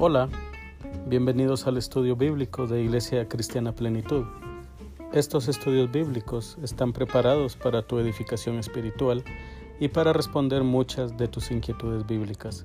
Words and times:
Hola, 0.00 0.28
bienvenidos 1.08 1.66
al 1.66 1.76
estudio 1.76 2.14
bíblico 2.14 2.68
de 2.68 2.82
Iglesia 2.82 3.26
Cristiana 3.26 3.72
Plenitud. 3.72 4.26
Estos 5.12 5.48
estudios 5.48 5.90
bíblicos 5.90 6.56
están 6.62 6.92
preparados 6.92 7.56
para 7.56 7.82
tu 7.82 7.98
edificación 7.98 8.60
espiritual 8.60 9.24
y 9.80 9.88
para 9.88 10.12
responder 10.12 10.62
muchas 10.62 11.16
de 11.16 11.26
tus 11.26 11.50
inquietudes 11.50 12.06
bíblicas. 12.06 12.64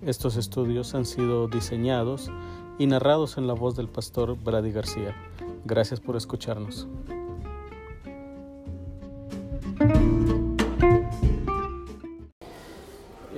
Estos 0.00 0.36
estudios 0.36 0.94
han 0.94 1.06
sido 1.06 1.48
diseñados 1.48 2.30
y 2.78 2.86
narrados 2.86 3.36
en 3.36 3.48
la 3.48 3.54
voz 3.54 3.74
del 3.74 3.88
pastor 3.88 4.38
Brady 4.40 4.70
García. 4.70 5.12
Gracias 5.64 5.98
por 5.98 6.14
escucharnos. 6.14 6.86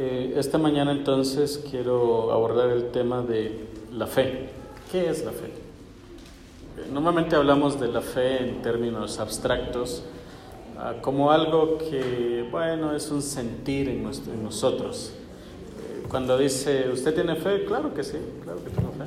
Eh, 0.09 0.35
esta 0.37 0.57
mañana 0.57 0.93
entonces 0.93 1.61
quiero 1.69 2.31
abordar 2.31 2.71
el 2.71 2.93
tema 2.93 3.23
de 3.23 3.67
la 3.93 4.07
fe. 4.07 4.51
¿Qué 4.93 5.11
es 5.11 5.25
la 5.25 5.33
fe? 5.33 5.47
Eh, 5.47 6.89
normalmente 6.93 7.35
hablamos 7.35 7.81
de 7.81 7.89
la 7.89 8.01
fe 8.01 8.41
en 8.41 8.63
términos 8.63 9.19
abstractos, 9.19 10.05
ah, 10.79 10.95
como 11.01 11.33
algo 11.33 11.79
que, 11.79 12.47
bueno, 12.53 12.95
es 12.95 13.11
un 13.11 13.21
sentir 13.21 13.89
en, 13.89 14.05
nosotros. 14.45 15.13
Eh, 15.13 16.07
cuando 16.09 16.39
dice, 16.39 16.89
¿usted 16.93 17.13
tiene 17.13 17.35
fe? 17.35 17.65
Claro 17.65 17.93
que 17.93 18.05
sí, 18.05 18.19
claro 18.45 18.63
que 18.63 18.71
tengo 18.71 18.93
fe. 18.93 19.07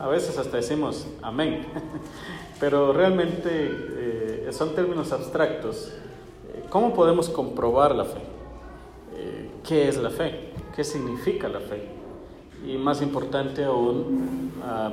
a 0.00 0.06
veces 0.06 0.38
hasta 0.38 0.58
decimos, 0.58 1.08
amén. 1.22 1.66
Pero 2.60 2.92
realmente 2.92 4.52
son 4.52 4.76
términos 4.76 5.10
abstractos. 5.10 5.90
¿Cómo 6.68 6.94
podemos 6.94 7.28
comprobar 7.28 7.96
la 7.96 8.04
fe? 8.04 8.29
Qué 9.66 9.88
es 9.88 9.96
la 9.96 10.10
fe, 10.10 10.52
qué 10.74 10.84
significa 10.84 11.48
la 11.48 11.60
fe 11.60 12.00
y 12.66 12.76
más 12.76 13.00
importante 13.02 13.64
aún, 13.64 14.52
ah, 14.62 14.90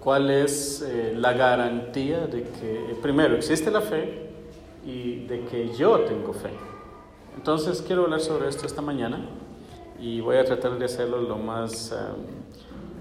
cuál 0.00 0.30
es 0.30 0.82
eh, 0.82 1.14
la 1.16 1.32
garantía 1.32 2.26
de 2.26 2.42
que 2.42 2.96
primero 3.02 3.36
existe 3.36 3.70
la 3.70 3.80
fe 3.80 4.30
y 4.84 5.26
de 5.26 5.44
que 5.44 5.72
yo 5.74 6.00
tengo 6.00 6.32
fe. 6.32 6.50
Entonces 7.36 7.82
quiero 7.86 8.04
hablar 8.04 8.20
sobre 8.20 8.48
esto 8.48 8.66
esta 8.66 8.82
mañana 8.82 9.26
y 10.00 10.20
voy 10.20 10.36
a 10.36 10.44
tratar 10.44 10.78
de 10.78 10.84
hacerlo 10.86 11.20
lo 11.20 11.36
más, 11.36 11.92
ah, 11.92 12.14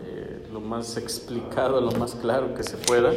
eh, 0.06 0.48
lo 0.52 0.60
más 0.60 0.98
explicado, 0.98 1.80
lo 1.80 1.92
más 1.92 2.16
claro 2.16 2.54
que 2.54 2.64
se 2.64 2.78
pueda, 2.78 3.14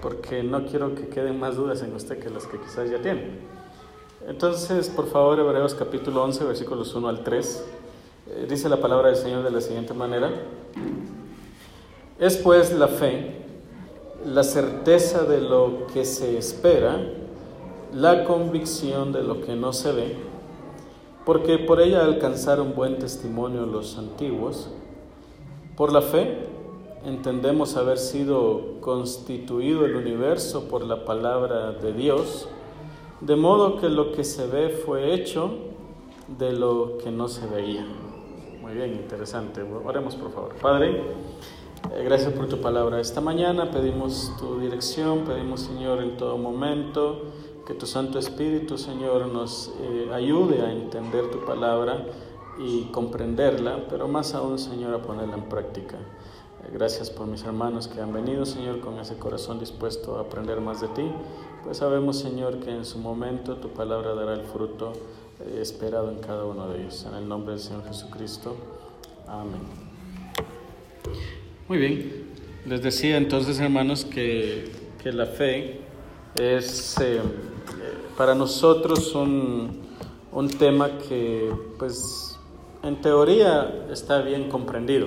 porque 0.00 0.42
no 0.42 0.64
quiero 0.64 0.94
que 0.94 1.08
queden 1.08 1.38
más 1.38 1.56
dudas 1.56 1.82
en 1.82 1.94
usted 1.94 2.18
que 2.18 2.30
las 2.30 2.46
que 2.46 2.58
quizás 2.58 2.90
ya 2.90 3.00
tiene. 3.00 3.59
Entonces, 4.28 4.90
por 4.90 5.06
favor, 5.06 5.38
Hebreos 5.38 5.74
capítulo 5.74 6.22
11, 6.24 6.44
versículos 6.44 6.94
1 6.94 7.08
al 7.08 7.24
3, 7.24 7.64
eh, 8.28 8.46
dice 8.48 8.68
la 8.68 8.76
palabra 8.76 9.08
del 9.08 9.16
Señor 9.16 9.42
de 9.42 9.50
la 9.50 9.62
siguiente 9.62 9.94
manera. 9.94 10.30
Es 12.18 12.36
pues 12.36 12.70
la 12.72 12.88
fe, 12.88 13.36
la 14.26 14.44
certeza 14.44 15.24
de 15.24 15.40
lo 15.40 15.86
que 15.94 16.04
se 16.04 16.36
espera, 16.36 17.00
la 17.94 18.24
convicción 18.24 19.10
de 19.12 19.22
lo 19.22 19.40
que 19.40 19.56
no 19.56 19.72
se 19.72 19.92
ve, 19.92 20.16
porque 21.24 21.58
por 21.58 21.80
ella 21.80 22.04
alcanzaron 22.04 22.74
buen 22.74 22.98
testimonio 22.98 23.64
los 23.64 23.96
antiguos. 23.96 24.68
Por 25.78 25.94
la 25.94 26.02
fe 26.02 26.46
entendemos 27.06 27.74
haber 27.76 27.96
sido 27.96 28.80
constituido 28.82 29.86
el 29.86 29.96
universo 29.96 30.68
por 30.68 30.84
la 30.84 31.06
palabra 31.06 31.72
de 31.72 31.94
Dios, 31.94 32.48
de 33.20 33.36
modo 33.36 33.78
que 33.78 33.88
lo 33.88 34.12
que 34.12 34.24
se 34.24 34.46
ve 34.46 34.70
fue 34.70 35.14
hecho 35.14 35.50
de 36.38 36.52
lo 36.52 36.98
que 36.98 37.10
no 37.10 37.28
se 37.28 37.46
veía. 37.46 37.86
Muy 38.60 38.74
bien, 38.74 38.94
interesante. 38.94 39.62
Oremos 39.62 40.14
por 40.16 40.32
favor. 40.32 40.54
Padre, 40.60 41.02
eh, 41.92 42.04
gracias 42.04 42.32
por 42.32 42.48
tu 42.48 42.60
palabra. 42.60 43.00
Esta 43.00 43.20
mañana 43.20 43.70
pedimos 43.70 44.32
tu 44.38 44.60
dirección, 44.60 45.20
pedimos 45.20 45.60
Señor 45.60 46.02
en 46.02 46.16
todo 46.16 46.38
momento 46.38 47.22
que 47.66 47.74
tu 47.74 47.86
Santo 47.86 48.18
Espíritu, 48.18 48.78
Señor, 48.78 49.26
nos 49.26 49.72
eh, 49.80 50.10
ayude 50.12 50.62
a 50.62 50.72
entender 50.72 51.30
tu 51.30 51.44
palabra 51.44 52.04
y 52.58 52.84
comprenderla, 52.86 53.86
pero 53.88 54.08
más 54.08 54.34
aún, 54.34 54.58
Señor, 54.58 54.94
a 54.94 55.02
ponerla 55.02 55.36
en 55.36 55.48
práctica. 55.48 55.96
Eh, 55.96 56.70
gracias 56.72 57.10
por 57.10 57.26
mis 57.26 57.44
hermanos 57.44 57.86
que 57.86 58.00
han 58.00 58.12
venido, 58.12 58.44
Señor, 58.44 58.80
con 58.80 58.98
ese 58.98 59.18
corazón 59.18 59.58
dispuesto 59.58 60.16
a 60.16 60.22
aprender 60.22 60.60
más 60.60 60.80
de 60.80 60.88
ti. 60.88 61.12
Pues 61.64 61.76
sabemos, 61.76 62.18
Señor, 62.18 62.58
que 62.60 62.70
en 62.70 62.84
su 62.84 62.98
momento 62.98 63.56
tu 63.56 63.68
palabra 63.68 64.14
dará 64.14 64.32
el 64.34 64.42
fruto 64.42 64.92
eh, 65.40 65.58
esperado 65.60 66.10
en 66.10 66.18
cada 66.18 66.44
uno 66.44 66.68
de 66.68 66.80
ellos. 66.80 67.06
En 67.06 67.14
el 67.14 67.28
nombre 67.28 67.52
del 67.52 67.62
Señor 67.62 67.84
Jesucristo. 67.86 68.56
Amén. 69.26 69.60
Muy 71.68 71.78
bien. 71.78 72.30
Les 72.64 72.82
decía 72.82 73.16
entonces, 73.18 73.60
hermanos, 73.60 74.04
que, 74.04 74.72
que 75.02 75.12
la 75.12 75.26
fe 75.26 75.80
es 76.34 76.98
eh, 77.00 77.20
para 78.16 78.34
nosotros 78.34 79.14
un, 79.14 79.82
un 80.32 80.48
tema 80.48 80.90
que, 81.08 81.52
pues, 81.78 82.38
en 82.82 83.00
teoría 83.00 83.86
está 83.90 84.22
bien 84.22 84.48
comprendido. 84.48 85.06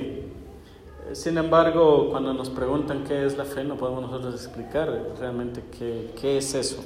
Sin 1.12 1.38
embargo, 1.38 2.08
cuando 2.09 2.34
nos 2.34 2.50
preguntan 2.50 3.03
qué 3.03 3.25
es 3.25 3.38
la 3.38 3.46
fe, 3.46 3.64
no 3.64 3.75
podemos 3.75 4.02
nosotros 4.03 4.34
explicar 4.34 5.14
realmente 5.19 5.64
qué, 5.78 6.12
qué 6.19 6.38
es 6.38 6.56
eso. 6.56 6.84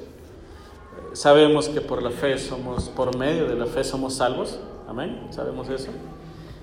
Sabemos 1.12 1.68
que 1.68 1.80
por 1.80 2.02
la 2.02 2.10
fe 2.10 2.36
somos, 2.38 2.88
por 2.90 3.16
medio 3.16 3.46
de 3.46 3.54
la 3.54 3.66
fe 3.66 3.84
somos 3.84 4.14
salvos, 4.14 4.58
amén, 4.86 5.28
sabemos 5.30 5.68
eso. 5.70 5.90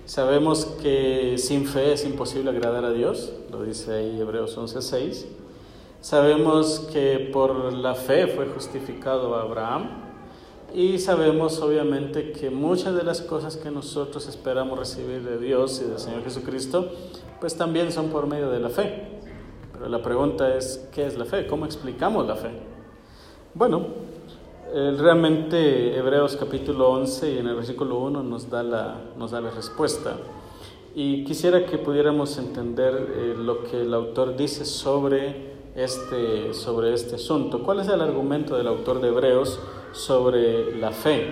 Sabemos 0.05 0.65
que 0.81 1.35
sin 1.39 1.65
fe 1.65 1.93
es 1.93 2.05
imposible 2.05 2.51
agradar 2.51 2.85
a 2.85 2.91
Dios, 2.91 3.33
lo 3.49 3.63
dice 3.63 3.93
ahí 3.93 4.19
Hebreos 4.19 4.55
11:6. 4.55 5.25
Sabemos 6.01 6.87
que 6.93 7.31
por 7.33 7.73
la 7.73 7.95
fe 7.95 8.27
fue 8.27 8.45
justificado 8.45 9.33
Abraham, 9.35 10.05
y 10.75 10.99
sabemos 10.99 11.61
obviamente 11.61 12.33
que 12.33 12.49
muchas 12.49 12.95
de 12.95 13.03
las 13.03 13.21
cosas 13.21 13.55
que 13.55 13.71
nosotros 13.71 14.27
esperamos 14.27 14.77
recibir 14.77 15.23
de 15.23 15.37
Dios 15.37 15.81
y 15.83 15.89
del 15.89 15.99
Señor 15.99 16.23
Jesucristo, 16.23 16.91
pues 17.45 17.57
también 17.57 17.91
son 17.91 18.09
por 18.09 18.25
medio 18.25 18.49
de 18.49 18.59
la 18.59 18.69
fe. 18.69 19.03
Pero 19.71 19.87
la 19.87 20.01
pregunta 20.01 20.55
es, 20.55 20.89
¿qué 20.91 21.05
es 21.05 21.15
la 21.15 21.25
fe? 21.25 21.45
¿Cómo 21.45 21.67
explicamos 21.67 22.25
la 22.25 22.35
fe? 22.35 22.49
Bueno, 23.53 23.85
realmente 24.73 25.95
Hebreos 25.95 26.37
capítulo 26.37 26.89
11 26.89 27.33
y 27.33 27.37
en 27.37 27.47
el 27.47 27.55
versículo 27.55 27.99
1 27.99 28.23
nos 28.23 28.49
da 28.49 28.63
la, 28.63 28.99
nos 29.15 29.29
da 29.29 29.41
la 29.41 29.51
respuesta. 29.51 30.15
Y 30.95 31.23
quisiera 31.23 31.67
que 31.67 31.77
pudiéramos 31.77 32.35
entender 32.39 33.13
eh, 33.15 33.35
lo 33.37 33.63
que 33.63 33.81
el 33.81 33.93
autor 33.93 34.35
dice 34.35 34.65
sobre 34.65 35.53
este, 35.75 36.51
sobre 36.51 36.95
este 36.95 37.13
asunto. 37.13 37.61
¿Cuál 37.61 37.81
es 37.81 37.87
el 37.89 38.01
argumento 38.01 38.57
del 38.57 38.65
autor 38.65 39.01
de 39.01 39.09
Hebreos 39.09 39.59
sobre 39.91 40.75
la 40.77 40.89
fe? 40.89 41.31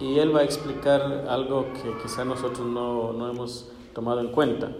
Y 0.00 0.20
él 0.20 0.34
va 0.34 0.40
a 0.40 0.44
explicar 0.44 1.26
algo 1.28 1.66
que 1.74 1.94
quizá 2.02 2.24
nosotros 2.24 2.66
no, 2.66 3.12
no 3.12 3.28
hemos 3.28 3.70
tomado 3.92 4.20
en 4.20 4.28
cuenta. 4.28 4.70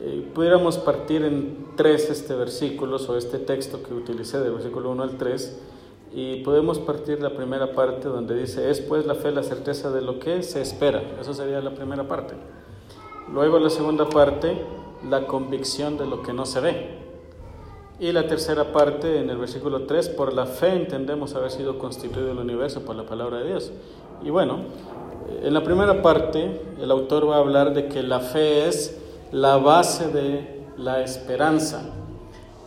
Eh, 0.00 0.30
pudiéramos 0.34 0.78
partir 0.78 1.22
en 1.22 1.68
tres 1.76 2.10
este 2.10 2.34
versículos 2.34 3.08
o 3.08 3.16
este 3.16 3.38
texto 3.38 3.82
que 3.82 3.94
utilicé 3.94 4.40
del 4.40 4.52
versículo 4.52 4.90
1 4.90 5.02
al 5.02 5.16
3 5.16 5.58
y 6.12 6.42
podemos 6.42 6.78
partir 6.78 7.22
la 7.22 7.34
primera 7.34 7.72
parte 7.72 8.08
donde 8.08 8.36
dice 8.36 8.70
es 8.70 8.80
pues 8.80 9.06
la 9.06 9.14
fe 9.14 9.32
la 9.32 9.42
certeza 9.42 9.90
de 9.90 10.02
lo 10.02 10.18
que 10.18 10.42
se 10.42 10.60
espera 10.60 11.02
eso 11.18 11.32
sería 11.32 11.60
la 11.60 11.74
primera 11.74 12.06
parte. 12.06 12.34
Luego 13.32 13.58
la 13.58 13.70
segunda 13.70 14.06
parte 14.08 14.56
la 15.08 15.26
convicción 15.26 15.96
de 15.98 16.06
lo 16.06 16.22
que 16.22 16.32
no 16.32 16.46
se 16.46 16.60
ve. 16.60 17.06
Y 17.98 18.12
la 18.12 18.26
tercera 18.26 18.72
parte, 18.72 19.20
en 19.20 19.30
el 19.30 19.38
versículo 19.38 19.84
3, 19.84 20.10
por 20.10 20.34
la 20.34 20.44
fe 20.44 20.74
entendemos 20.74 21.34
haber 21.34 21.50
sido 21.50 21.78
constituido 21.78 22.32
el 22.32 22.38
universo 22.38 22.82
por 22.82 22.94
la 22.94 23.04
palabra 23.04 23.38
de 23.38 23.46
Dios. 23.46 23.72
Y 24.22 24.28
bueno, 24.28 24.58
en 25.42 25.54
la 25.54 25.62
primera 25.62 26.02
parte, 26.02 26.60
el 26.78 26.90
autor 26.90 27.28
va 27.28 27.36
a 27.36 27.38
hablar 27.38 27.72
de 27.72 27.88
que 27.88 28.02
la 28.02 28.20
fe 28.20 28.68
es 28.68 29.02
la 29.32 29.56
base 29.56 30.08
de 30.08 30.64
la 30.76 31.02
esperanza. 31.02 31.82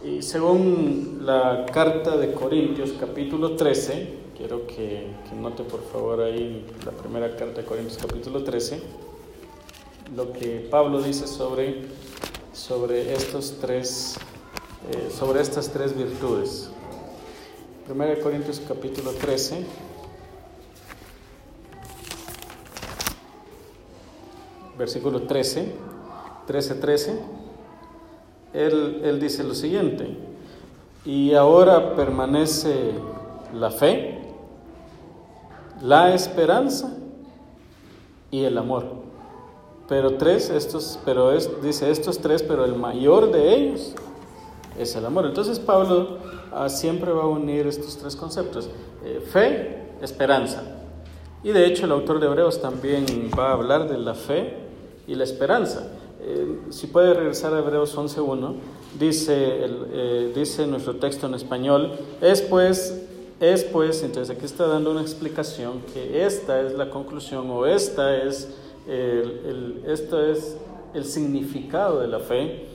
Y 0.03 0.21
según 0.21 1.21
la 1.23 1.65
carta 1.71 2.15
de 2.17 2.33
Corintios 2.33 2.93
capítulo 2.99 3.55
13, 3.55 4.17
quiero 4.37 4.65
que, 4.65 5.07
note 5.39 5.63
por 5.63 5.83
favor 5.83 6.21
ahí 6.21 6.65
la 6.85 6.91
primera 6.91 7.35
carta 7.35 7.61
de 7.61 7.65
Corintios 7.65 7.97
capítulo 7.97 8.43
13, 8.43 8.81
lo 10.15 10.31
que 10.31 10.67
Pablo 10.71 11.01
dice 11.01 11.27
sobre, 11.27 11.83
sobre 12.53 13.13
estos 13.13 13.57
tres 13.59 14.17
eh, 14.87 15.11
sobre 15.11 15.41
estas 15.41 15.69
tres 15.69 15.95
virtudes. 15.95 16.69
1 17.89 18.21
Corintios 18.23 18.61
capítulo 18.65 19.11
13. 19.11 19.65
Versículo 24.77 25.23
13, 25.23 25.73
13, 26.49 26.75
13, 26.75 27.19
él, 28.53 29.01
él 29.03 29.19
dice 29.19 29.43
lo 29.43 29.53
siguiente, 29.53 30.17
y 31.05 31.35
ahora 31.35 31.95
permanece 31.95 32.93
la 33.53 33.69
fe, 33.69 34.19
la 35.83 36.15
esperanza 36.15 36.97
y 38.31 38.45
el 38.45 38.57
amor. 38.57 38.83
pero 39.87 40.15
tres, 40.15 40.49
estos, 40.49 40.97
pero 41.05 41.33
es, 41.33 41.61
dice 41.61 41.91
estos 41.91 42.17
tres, 42.17 42.41
pero 42.41 42.65
el 42.65 42.73
mayor 42.73 43.31
de 43.31 43.53
ellos 43.53 43.93
es 44.79 44.95
el 44.95 45.05
amor. 45.05 45.27
Entonces 45.27 45.59
Pablo 45.59 46.17
ah, 46.51 46.67
siempre 46.67 47.11
va 47.11 47.25
a 47.25 47.27
unir 47.27 47.67
estos 47.67 47.95
tres 47.95 48.15
conceptos, 48.15 48.71
eh, 49.05 49.19
fe, 49.19 49.85
esperanza. 50.01 50.63
Y 51.43 51.51
de 51.51 51.67
hecho 51.67 51.85
el 51.85 51.91
autor 51.91 52.19
de 52.19 52.25
Hebreos 52.25 52.59
también 52.59 53.05
va 53.37 53.49
a 53.49 53.53
hablar 53.53 53.87
de 53.87 53.99
la 53.99 54.15
fe 54.15 54.57
y 55.05 55.13
la 55.13 55.25
esperanza. 55.25 55.98
Si 56.69 56.87
puede 56.87 57.13
regresar 57.13 57.53
a 57.53 57.59
Hebreos 57.59 57.97
11.1, 57.97 58.55
dice, 58.99 59.33
eh, 59.35 60.31
dice 60.35 60.67
nuestro 60.67 60.95
texto 60.97 61.25
en 61.25 61.33
español, 61.33 61.93
es 62.21 62.41
pues, 62.41 63.07
es 63.39 63.63
pues, 63.63 64.03
entonces 64.03 64.35
aquí 64.35 64.45
está 64.45 64.67
dando 64.67 64.91
una 64.91 65.01
explicación 65.01 65.81
que 65.93 66.25
esta 66.25 66.61
es 66.61 66.73
la 66.73 66.89
conclusión 66.91 67.49
o 67.49 67.65
esta 67.65 68.15
es 68.17 68.55
el, 68.87 69.83
esto 69.87 70.23
es 70.23 70.57
el 70.93 71.05
significado 71.05 72.01
de 72.01 72.07
la 72.07 72.19
fe, 72.19 72.67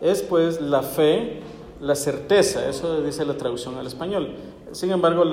es 0.00 0.22
pues 0.22 0.60
la 0.60 0.82
fe, 0.82 1.40
la 1.80 1.94
certeza, 1.94 2.68
eso 2.68 3.02
dice 3.02 3.26
la 3.26 3.36
traducción 3.36 3.76
al 3.76 3.86
español. 3.86 4.34
Sin 4.72 4.90
embargo, 4.90 5.24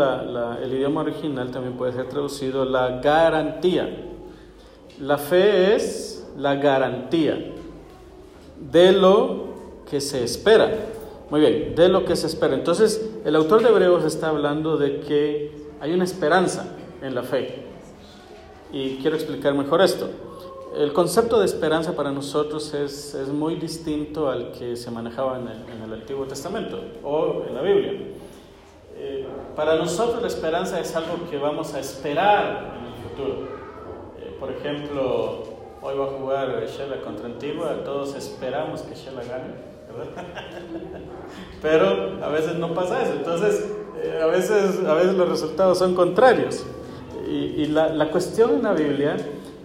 el 0.62 0.74
idioma 0.74 1.02
original 1.02 1.50
también 1.52 1.76
puede 1.76 1.94
ser 1.94 2.10
traducido 2.10 2.66
la 2.66 3.00
garantía. 3.02 3.90
La 5.00 5.18
fe 5.18 5.76
es 5.76 6.28
la 6.38 6.56
garantía 6.56 7.56
de 8.72 8.92
lo 8.92 9.46
que 9.90 10.00
se 10.02 10.24
espera. 10.24 10.72
Muy 11.30 11.40
bien, 11.42 11.76
de 11.76 11.90
lo 11.90 12.06
que 12.06 12.16
se 12.16 12.28
espera. 12.28 12.54
Entonces, 12.54 13.10
el 13.26 13.36
autor 13.36 13.64
de 13.64 13.70
Hebreos 13.70 14.04
está 14.04 14.30
hablando 14.30 14.78
de 14.78 15.00
que 15.00 15.52
hay 15.80 15.94
una 15.94 16.04
esperanza 16.04 16.76
en 17.02 17.16
la 17.16 17.24
fe. 17.24 17.66
Y 18.72 18.98
quiero 18.98 19.16
explicar 19.16 19.54
mejor 19.54 19.82
esto. 19.82 20.10
El 20.78 20.94
concepto 20.94 21.40
de 21.40 21.46
esperanza 21.46 21.96
para 21.96 22.12
nosotros 22.12 22.74
es, 22.74 23.14
es 23.14 23.28
muy 23.28 23.56
distinto 23.56 24.30
al 24.30 24.52
que 24.54 24.78
se 24.78 24.90
manejaba 24.90 25.38
en 25.38 25.48
el, 25.48 25.70
en 25.70 25.82
el, 25.84 26.00
Antiguo 26.00 26.26
Testamento 26.26 26.80
o 27.04 27.44
en 27.46 27.56
la 27.56 27.62
Biblia. 27.62 27.94
Eh, 28.96 29.28
para 29.56 29.76
nosotros 29.76 30.22
la 30.22 30.30
esperanza 30.30 30.80
es 30.80 30.96
algo 30.96 31.30
que 31.30 31.38
vamos 31.38 31.74
a 31.74 31.80
esperar 31.80 32.78
en 32.80 32.86
el 32.86 33.10
futuro. 33.10 33.48
Eh, 34.20 34.38
por 34.40 34.52
ejemplo, 34.52 35.44
hoy 35.82 35.98
va 35.98 36.06
a 36.06 36.10
jugar 36.10 36.66
Shela 36.68 37.02
contra 37.02 37.26
Antigua, 37.26 37.84
todos 37.84 38.16
esperamos 38.16 38.82
que 38.82 38.96
Shela 38.96 39.24
gane, 39.24 39.54
¿verdad? 39.98 40.24
Pero 41.62 42.24
a 42.24 42.30
veces 42.30 42.56
no 42.56 42.74
pasa 42.74 43.04
eso, 43.04 43.14
entonces 43.14 43.72
eh, 44.02 44.20
a, 44.22 44.28
veces, 44.28 44.86
a 44.86 44.94
veces 44.94 45.16
los 45.16 45.30
resultados 45.30 45.78
son 45.78 45.96
contrarios. 45.96 46.66
Y, 47.28 47.62
y 47.62 47.66
la, 47.68 47.90
la 47.90 48.12
cuestión 48.12 48.52
en 48.52 48.64
la 48.64 48.74
Biblia 48.74 49.16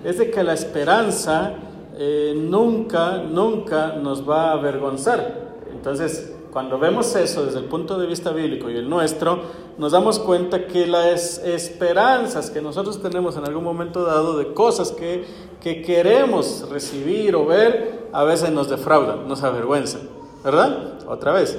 es 0.04 0.18
de 0.18 0.30
que 0.30 0.42
la 0.42 0.52
esperanza 0.52 1.54
eh, 1.98 2.34
nunca, 2.36 3.18
nunca 3.18 3.94
nos 3.94 4.28
va 4.28 4.50
a 4.50 4.52
avergonzar. 4.52 5.46
Entonces, 5.72 6.35
cuando 6.56 6.78
vemos 6.78 7.14
eso 7.16 7.44
desde 7.44 7.58
el 7.58 7.66
punto 7.66 7.98
de 7.98 8.06
vista 8.06 8.30
bíblico 8.30 8.70
y 8.70 8.76
el 8.78 8.88
nuestro, 8.88 9.40
nos 9.76 9.92
damos 9.92 10.18
cuenta 10.18 10.66
que 10.66 10.86
las 10.86 11.36
esperanzas 11.44 12.48
que 12.48 12.62
nosotros 12.62 13.02
tenemos 13.02 13.36
en 13.36 13.44
algún 13.44 13.62
momento 13.62 14.04
dado 14.04 14.38
de 14.38 14.54
cosas 14.54 14.90
que, 14.90 15.26
que 15.60 15.82
queremos 15.82 16.66
recibir 16.70 17.36
o 17.36 17.44
ver, 17.44 18.08
a 18.10 18.24
veces 18.24 18.52
nos 18.52 18.70
defraudan, 18.70 19.28
nos 19.28 19.42
avergüenzan, 19.42 20.08
¿verdad? 20.42 20.94
Otra 21.06 21.32
vez, 21.32 21.58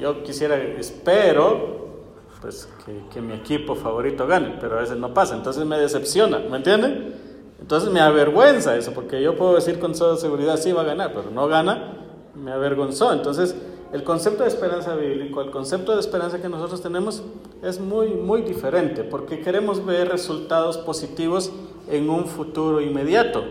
yo 0.00 0.22
quisiera, 0.22 0.56
espero 0.56 2.00
pues 2.40 2.66
que, 2.86 3.04
que, 3.12 3.20
mi 3.20 3.34
equipo 3.34 3.74
favorito 3.74 4.26
gane, 4.26 4.56
pero 4.58 4.78
a 4.78 4.80
veces 4.80 4.96
no 4.96 5.12
pasa, 5.12 5.34
entonces 5.34 5.66
me 5.66 5.78
decepciona, 5.78 6.38
¿me 6.38 6.56
entienden? 6.56 7.14
Entonces 7.60 7.90
me 7.90 8.00
avergüenza 8.00 8.74
eso, 8.74 8.92
porque 8.92 9.22
yo 9.22 9.36
puedo 9.36 9.54
decir 9.54 9.78
con 9.78 9.92
toda 9.92 10.16
seguridad, 10.16 10.56
sí 10.56 10.72
va 10.72 10.80
a 10.80 10.84
ganar, 10.84 11.12
pero 11.12 11.30
no 11.30 11.46
gana, 11.46 12.00
me 12.34 12.52
avergonzó. 12.52 13.12
Entonces, 13.12 13.54
el 13.94 14.02
concepto 14.02 14.42
de 14.42 14.48
esperanza 14.48 14.96
bíblico, 14.96 15.40
el 15.40 15.52
concepto 15.52 15.94
de 15.94 16.00
esperanza 16.00 16.42
que 16.42 16.48
nosotros 16.48 16.82
tenemos 16.82 17.22
es 17.62 17.78
muy, 17.78 18.08
muy 18.08 18.42
diferente, 18.42 19.04
porque 19.04 19.40
queremos 19.40 19.86
ver 19.86 20.08
resultados 20.08 20.78
positivos 20.78 21.52
en 21.88 22.10
un 22.10 22.26
futuro 22.26 22.80
inmediato. 22.80 23.44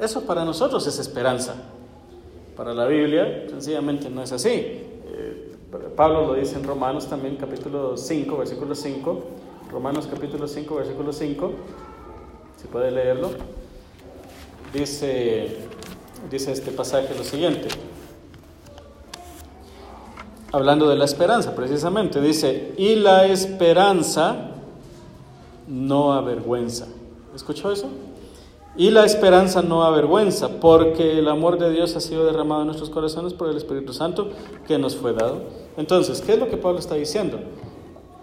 Eso 0.00 0.22
para 0.22 0.44
nosotros 0.44 0.86
es 0.86 1.00
esperanza. 1.00 1.56
Para 2.56 2.72
la 2.74 2.86
Biblia, 2.86 3.46
sencillamente 3.50 4.08
no 4.08 4.22
es 4.22 4.30
así. 4.30 4.50
Eh, 4.50 5.52
Pablo 5.96 6.28
lo 6.28 6.34
dice 6.34 6.54
en 6.56 6.62
Romanos 6.62 7.08
también, 7.08 7.34
capítulo 7.34 7.96
5, 7.96 8.36
versículo 8.38 8.76
5. 8.76 9.22
Romanos 9.72 10.08
capítulo 10.08 10.46
5, 10.46 10.76
versículo 10.76 11.12
5 11.12 11.52
si 12.62 12.68
puede 12.68 12.92
leerlo, 12.92 13.30
dice, 14.72 15.56
dice 16.30 16.52
este 16.52 16.70
pasaje 16.70 17.12
lo 17.18 17.24
siguiente. 17.24 17.66
Hablando 20.52 20.88
de 20.88 20.96
la 20.96 21.06
esperanza, 21.06 21.54
precisamente, 21.54 22.20
dice, 22.20 22.74
y 22.76 22.94
la 22.96 23.26
esperanza 23.26 24.50
no 25.66 26.12
avergüenza. 26.12 26.86
¿Escuchó 27.34 27.72
eso? 27.72 27.88
Y 28.76 28.90
la 28.90 29.04
esperanza 29.04 29.62
no 29.62 29.82
avergüenza, 29.84 30.48
porque 30.60 31.18
el 31.18 31.28
amor 31.28 31.58
de 31.58 31.70
Dios 31.70 31.96
ha 31.96 32.00
sido 32.00 32.24
derramado 32.24 32.62
en 32.62 32.66
nuestros 32.66 32.90
corazones 32.90 33.32
por 33.32 33.48
el 33.48 33.56
Espíritu 33.56 33.92
Santo 33.92 34.28
que 34.66 34.78
nos 34.78 34.96
fue 34.96 35.12
dado. 35.12 35.42
Entonces, 35.76 36.20
¿qué 36.20 36.34
es 36.34 36.38
lo 36.38 36.48
que 36.48 36.56
Pablo 36.56 36.78
está 36.78 36.94
diciendo? 36.94 37.38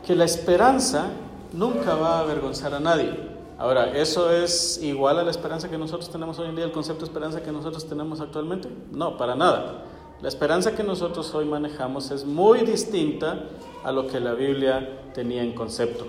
Que 0.05 0.15
la 0.15 0.25
esperanza 0.25 1.07
nunca 1.53 1.95
va 1.95 2.17
a 2.17 2.19
avergonzar 2.21 2.73
a 2.73 2.79
nadie. 2.79 3.11
Ahora, 3.59 3.91
¿eso 3.97 4.31
es 4.31 4.81
igual 4.81 5.19
a 5.19 5.23
la 5.23 5.31
esperanza 5.31 5.69
que 5.69 5.77
nosotros 5.77 6.09
tenemos 6.09 6.39
hoy 6.39 6.49
en 6.49 6.55
día, 6.55 6.65
el 6.65 6.71
concepto 6.71 7.01
de 7.01 7.11
esperanza 7.11 7.43
que 7.43 7.51
nosotros 7.51 7.85
tenemos 7.85 8.21
actualmente? 8.21 8.69
No, 8.91 9.17
para 9.17 9.35
nada. 9.35 9.83
La 10.21 10.27
esperanza 10.27 10.75
que 10.75 10.83
nosotros 10.83 11.33
hoy 11.33 11.45
manejamos 11.45 12.11
es 12.11 12.25
muy 12.25 12.59
distinta 12.61 13.45
a 13.85 13.91
lo 13.93 14.07
que 14.07 14.19
la 14.19 14.33
Biblia 14.33 15.01
tenía 15.13 15.43
en 15.43 15.53
concepto. 15.53 16.05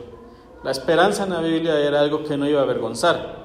La 0.65 0.73
esperanza 0.73 1.25
en 1.25 1.31
la 1.31 1.41
Biblia 1.41 1.79
era 1.79 2.01
algo 2.01 2.25
que 2.25 2.37
no 2.37 2.49
iba 2.49 2.59
a 2.59 2.65
avergonzar. 2.65 3.37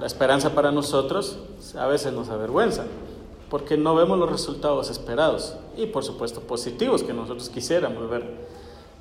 La 0.00 0.06
esperanza 0.06 0.54
para 0.54 0.72
nosotros 0.72 1.38
a 1.78 1.86
veces 1.86 2.14
nos 2.14 2.30
avergüenza, 2.30 2.84
porque 3.50 3.76
no 3.76 3.94
vemos 3.94 4.18
los 4.18 4.30
resultados 4.30 4.90
esperados 4.90 5.54
y 5.76 5.84
por 5.84 6.02
supuesto 6.02 6.40
positivos 6.40 7.02
que 7.02 7.12
nosotros 7.12 7.50
quisiéramos 7.50 8.08
ver. 8.08 8.24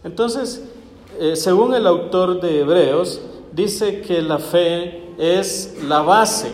Entonces, 0.03 0.63
eh, 1.17 1.38
según 1.38 1.73
el 1.73 1.88
autor 1.88 2.41
de 2.41 2.59
Hebreos, 2.59 3.21
dice 3.53 4.01
que 4.01 4.21
la 4.21 4.38
fe 4.38 5.13
es 5.17 5.77
la 5.88 6.01
base, 6.01 6.51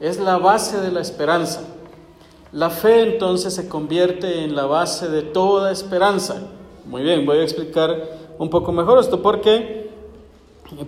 es 0.00 0.18
la 0.18 0.36
base 0.38 0.80
de 0.80 0.90
la 0.90 1.00
esperanza. 1.00 1.62
La 2.52 2.70
fe 2.70 3.02
entonces 3.02 3.54
se 3.54 3.68
convierte 3.68 4.44
en 4.44 4.56
la 4.56 4.64
base 4.64 5.08
de 5.08 5.22
toda 5.22 5.70
esperanza. 5.70 6.48
Muy 6.86 7.02
bien, 7.02 7.26
voy 7.26 7.38
a 7.38 7.42
explicar 7.42 8.08
un 8.38 8.48
poco 8.48 8.72
mejor 8.72 8.98
esto 8.98 9.20
porque 9.20 9.90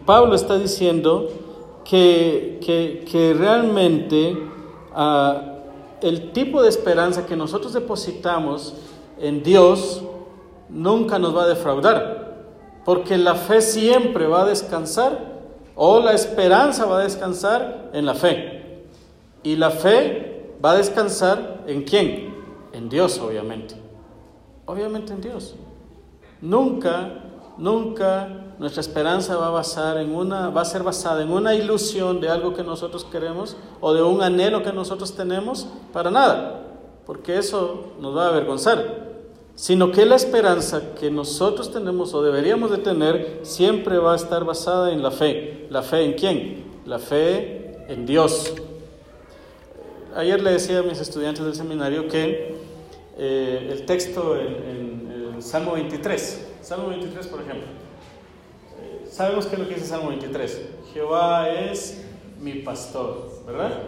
Pablo 0.07 0.35
está 0.35 0.59
diciendo 0.59 1.29
que, 1.85 2.59
que, 3.07 3.35
realmente 3.37 4.37
uh, 4.97 5.35
el 6.01 6.33
tipo 6.33 6.63
de 6.63 6.69
esperanza 6.69 7.27
que 7.27 7.37
nosotros 7.37 7.73
depositamos 7.73 8.75
en 9.19 9.43
Dios 9.43 10.03
nunca 10.69 11.19
nos 11.19 11.37
va 11.37 11.45
a 11.45 11.49
defraudar 11.49 12.21
porque 12.85 13.19
la 13.19 13.35
fe 13.35 13.61
siempre 13.61 14.27
va 14.27 14.43
a 14.43 14.47
descansar 14.47 15.41
o 15.75 16.01
la 16.01 16.13
esperanza 16.13 16.87
va 16.87 17.01
a 17.01 17.03
descansar 17.03 17.91
en 17.93 18.07
la 18.07 18.15
fe. 18.15 18.83
Y 19.43 19.57
la 19.57 19.71
fe 19.71 20.30
va 20.65 20.73
a 20.73 20.77
descansar 20.77 21.65
en 21.67 21.83
quién? 21.83 22.35
En 22.73 22.89
Dios, 22.89 23.19
obviamente. 23.19 23.75
Obviamente 24.67 25.13
en 25.13 25.21
Dios. 25.21 25.55
Nunca, 26.41 27.25
nunca 27.59 28.55
nuestra 28.59 28.81
esperanza 28.81 29.37
va 29.37 29.49
a 29.49 29.51
basar 29.51 29.99
en 29.99 30.15
una 30.15 30.51
va 30.51 30.63
a 30.63 30.65
ser 30.65 30.83
basada 30.83 31.23
en 31.23 31.33
una 31.33 31.55
ilusión 31.55 32.21
de 32.21 32.29
algo 32.29 32.55
que 32.55 32.63
nosotros 32.63 33.05
queremos 33.05 33.57
o 33.81 33.93
de 33.93 34.03
un 34.03 34.23
anhelo 34.23 34.63
que 34.63 34.73
nosotros 34.73 35.15
tenemos 35.15 35.67
para 35.93 36.11
nada, 36.11 36.63
porque 37.07 37.39
eso 37.39 37.93
nos 38.01 38.17
va 38.17 38.27
a 38.27 38.29
avergonzar 38.29 39.11
sino 39.61 39.93
que 39.93 40.07
la 40.07 40.17
esperanza 40.17 40.95
que 40.99 41.11
nosotros 41.11 41.71
tenemos 41.71 42.15
o 42.15 42.23
deberíamos 42.23 42.71
de 42.71 42.79
tener 42.79 43.41
siempre 43.43 43.99
va 43.99 44.15
a 44.15 44.17
estar 44.17 44.43
basada 44.47 44.91
en 44.91 45.03
la 45.03 45.11
fe. 45.11 45.67
¿La 45.69 45.83
fe 45.83 46.03
en 46.03 46.15
quién? 46.15 46.65
La 46.87 46.99
fe 46.99 47.85
en 47.87 48.07
Dios. 48.07 48.55
Ayer 50.17 50.43
le 50.43 50.51
decía 50.51 50.81
a 50.81 50.83
mis 50.83 50.99
estudiantes 50.99 51.45
del 51.45 51.55
seminario 51.55 52.09
que 52.09 52.57
eh, 53.17 53.69
el 53.71 53.87
texto 53.87 54.37
en, 54.37 55.01
Salmo 55.41 55.73
23, 55.73 56.49
Salmo 56.61 56.89
23 56.89 57.27
por 57.29 57.41
ejemplo, 57.41 57.67
eh, 58.79 59.07
sabemos 59.11 59.47
qué 59.47 59.55
es 59.55 59.63
lo 59.63 59.69
que 59.69 59.75
dice 59.77 59.87
Salmo 59.87 60.11
23. 60.11 60.69
Jehová 60.93 61.49
es 61.49 62.05
mi 62.39 62.55
pastor, 62.57 63.31
¿verdad? 63.47 63.85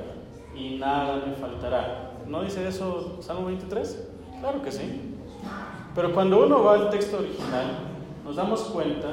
Y 0.57 0.77
nada 0.77 1.27
me 1.27 1.35
faltará. 1.35 2.13
¿No 2.27 2.43
dice 2.43 2.67
eso 2.67 3.19
Salmo 3.21 3.47
23? 3.47 4.09
Claro 4.41 4.63
que 4.63 4.73
sí. 4.73 5.15
Pero 5.95 6.15
cuando 6.15 6.43
uno 6.43 6.63
va 6.63 6.75
al 6.75 6.91
texto 6.91 7.19
original, 7.19 7.67
nos 8.25 8.37
damos 8.37 8.63
cuenta 8.63 9.09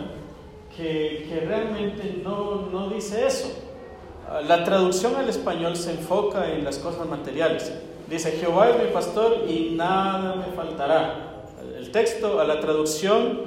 que, 0.77 1.43
realmente 1.45 2.21
no, 2.23 2.67
no 2.67 2.89
dice 2.89 3.27
eso. 3.27 3.68
La 4.47 4.63
traducción 4.63 5.15
al 5.15 5.27
español 5.27 5.75
se 5.75 5.91
enfoca 5.91 6.51
en 6.51 6.63
las 6.63 6.77
cosas 6.77 7.07
materiales. 7.07 7.71
Dice, 8.09 8.31
Jehová 8.31 8.69
es 8.69 8.83
mi 8.83 8.91
pastor 8.91 9.45
y 9.47 9.75
nada 9.75 10.35
me 10.35 10.55
faltará. 10.55 11.43
El 11.77 11.91
texto 11.91 12.39
a 12.39 12.43
la 12.43 12.59
traducción 12.59 13.41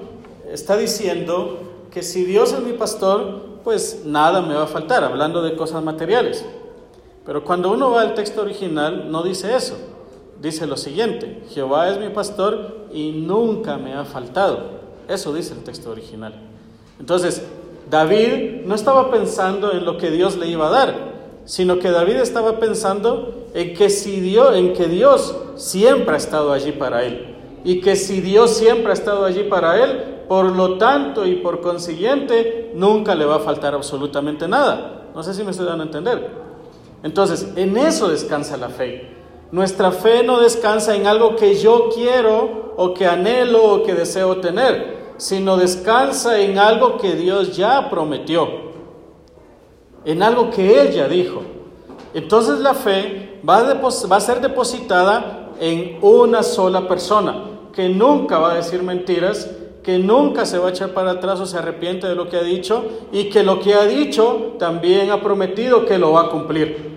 está 0.50 0.76
diciendo 0.76 1.59
que 1.91 2.02
si 2.02 2.25
Dios 2.25 2.52
es 2.52 2.61
mi 2.61 2.73
pastor, 2.73 3.61
pues 3.64 4.02
nada 4.05 4.41
me 4.41 4.55
va 4.55 4.64
a 4.64 4.67
faltar, 4.67 5.05
hablando 5.05 5.43
de 5.43 5.57
cosas 5.57 5.83
materiales. 5.83 6.45
Pero 7.25 7.45
cuando 7.45 7.71
uno 7.71 7.91
va 7.91 8.02
al 8.02 8.14
texto 8.14 8.43
original, 8.43 9.11
no 9.11 9.23
dice 9.23 9.55
eso. 9.55 9.76
Dice 10.41 10.67
lo 10.67 10.76
siguiente, 10.76 11.45
Jehová 11.50 11.88
es 11.88 11.99
mi 11.99 12.09
pastor 12.09 12.88
y 12.93 13.12
nunca 13.12 13.76
me 13.76 13.95
ha 13.95 14.05
faltado. 14.05 14.81
Eso 15.09 15.33
dice 15.33 15.55
el 15.55 15.62
texto 15.62 15.91
original. 15.91 16.35
Entonces, 16.99 17.47
David 17.92 18.62
no 18.64 18.75
estaba 18.75 19.11
pensando 19.11 19.70
en 19.72 19.84
lo 19.84 19.99
que 19.99 20.11
Dios 20.11 20.38
le 20.38 20.49
iba 20.49 20.68
a 20.68 20.70
dar, 20.70 20.94
sino 21.44 21.78
que 21.78 21.90
David 21.90 22.16
estaba 22.16 22.58
pensando 22.58 23.49
en 23.52 23.75
que 23.75 23.90
si 23.90 24.18
Dios, 24.18 24.56
en 24.56 24.72
que 24.72 24.87
Dios 24.87 25.37
siempre 25.56 26.14
ha 26.14 26.16
estado 26.16 26.54
allí 26.54 26.72
para 26.72 27.04
él 27.04 27.37
y 27.64 27.82
que 27.82 27.94
si 27.96 28.22
Dios 28.22 28.56
siempre 28.56 28.92
ha 28.92 28.94
estado 28.94 29.26
allí 29.26 29.42
para 29.42 29.84
él, 29.84 30.25
por 30.26 30.46
lo 30.46 30.78
tanto 30.78 31.26
y 31.26 31.34
por 31.34 31.61
consiguiente 31.61 32.72
nunca 32.75 33.14
le 33.14 33.26
va 33.26 33.37
a 33.37 33.40
faltar 33.40 33.75
absolutamente 33.75 34.49
nada. 34.49 35.11
No 35.14 35.22
sé 35.22 35.34
si 35.34 35.44
me 35.44 35.50
estoy 35.50 35.66
dando 35.66 35.82
a 35.82 35.87
entender. 35.87 36.30
Entonces, 37.02 37.46
en 37.56 37.76
eso 37.76 38.08
descansa 38.08 38.56
la 38.56 38.70
fe. 38.70 39.06
Nuestra 39.50 39.90
fe 39.90 40.22
no 40.22 40.40
descansa 40.40 40.96
en 40.96 41.06
algo 41.06 41.37
que 41.37 41.56
yo 41.56 41.90
quiero 41.94 42.72
o 42.75 42.94
que 42.94 43.04
anhelo 43.04 43.62
o 43.64 43.82
que 43.82 43.92
deseo 43.92 44.38
tener, 44.38 45.01
sino 45.16 45.57
descansa 45.57 46.40
en 46.40 46.59
algo 46.59 46.99
que 46.99 47.14
Dios 47.14 47.57
ya 47.57 47.90
prometió, 47.90 48.49
en 50.04 50.23
algo 50.23 50.50
que 50.50 50.81
Él 50.81 50.92
ya 50.92 51.09
dijo. 51.09 51.42
Entonces 52.14 52.59
la 52.61 52.75
fe 52.75 53.40
va 53.49 53.59
a, 53.59 53.75
va 53.75 54.16
a 54.16 54.21
ser 54.21 54.40
depositada 54.40 55.50
en 55.61 55.99
una 56.02 56.42
sola 56.42 56.88
persona, 56.88 57.45
que 57.73 57.88
nunca 57.88 58.38
va 58.38 58.52
a 58.52 58.54
decir 58.57 58.83
mentiras, 58.83 59.49
que 59.83 59.99
nunca 59.99 60.47
se 60.47 60.59
va 60.59 60.69
a 60.69 60.71
echar 60.71 60.90
para 60.90 61.12
atrás 61.12 61.40
o 61.40 61.47
se 61.47 61.59
arrepiente 61.59 62.07
de 62.07 62.14
lo 62.14 62.28
que 62.28 62.37
ha 62.37 62.42
dicho 62.42 62.85
y 63.11 63.31
que 63.31 63.42
lo 63.42 63.61
que 63.61 63.75
ha 63.75 63.85
dicho 63.85 64.54
también 64.59 65.11
ha 65.11 65.21
prometido 65.21 65.85
que 65.87 65.99
lo 65.99 66.12
va 66.12 66.23
a 66.23 66.31
cumplir. 66.31 66.92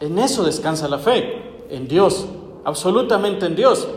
En 0.00 0.18
eso 0.18 0.44
descansa 0.44 0.88
la 0.88 0.98
fe, 0.98 1.66
en 1.70 1.88
Dios, 1.88 2.26
absolutamente 2.64 3.46
en 3.46 3.56
Dios. 3.56 3.88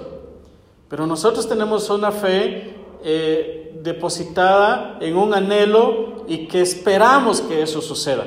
Pero 0.89 1.07
nosotros 1.07 1.47
tenemos 1.47 1.89
una 1.89 2.11
fe 2.11 2.82
eh, 3.03 3.79
depositada 3.81 4.97
en 5.01 5.17
un 5.17 5.33
anhelo 5.33 6.23
y 6.27 6.47
que 6.47 6.61
esperamos 6.61 7.41
que 7.41 7.61
eso 7.61 7.81
suceda. 7.81 8.25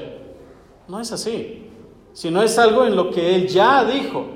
No 0.89 1.01
es 1.01 1.13
así, 1.13 1.67
sino 2.13 2.43
es 2.43 2.59
algo 2.59 2.85
en 2.85 2.95
lo 2.95 3.11
que 3.11 3.35
Él 3.35 3.49
ya 3.49 3.85
dijo 3.85 4.27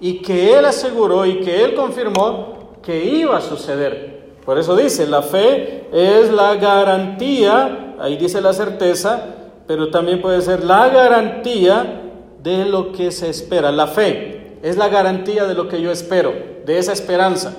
y 0.00 0.18
que 0.22 0.56
Él 0.56 0.64
aseguró 0.64 1.26
y 1.26 1.40
que 1.40 1.64
Él 1.64 1.74
confirmó 1.74 2.78
que 2.82 3.04
iba 3.04 3.36
a 3.36 3.40
suceder. 3.40 4.36
Por 4.44 4.58
eso 4.58 4.76
dice, 4.76 5.06
la 5.06 5.22
fe 5.22 5.88
es 5.92 6.30
la 6.30 6.54
garantía, 6.54 7.96
ahí 7.98 8.16
dice 8.16 8.40
la 8.40 8.52
certeza, 8.52 9.34
pero 9.66 9.90
también 9.90 10.22
puede 10.22 10.40
ser 10.40 10.64
la 10.64 10.88
garantía 10.88 12.02
de 12.42 12.64
lo 12.64 12.92
que 12.92 13.10
se 13.10 13.28
espera. 13.28 13.72
La 13.72 13.88
fe 13.88 14.58
es 14.62 14.76
la 14.76 14.88
garantía 14.88 15.44
de 15.46 15.54
lo 15.54 15.68
que 15.68 15.80
yo 15.80 15.90
espero, 15.90 16.32
de 16.64 16.78
esa 16.78 16.92
esperanza. 16.92 17.56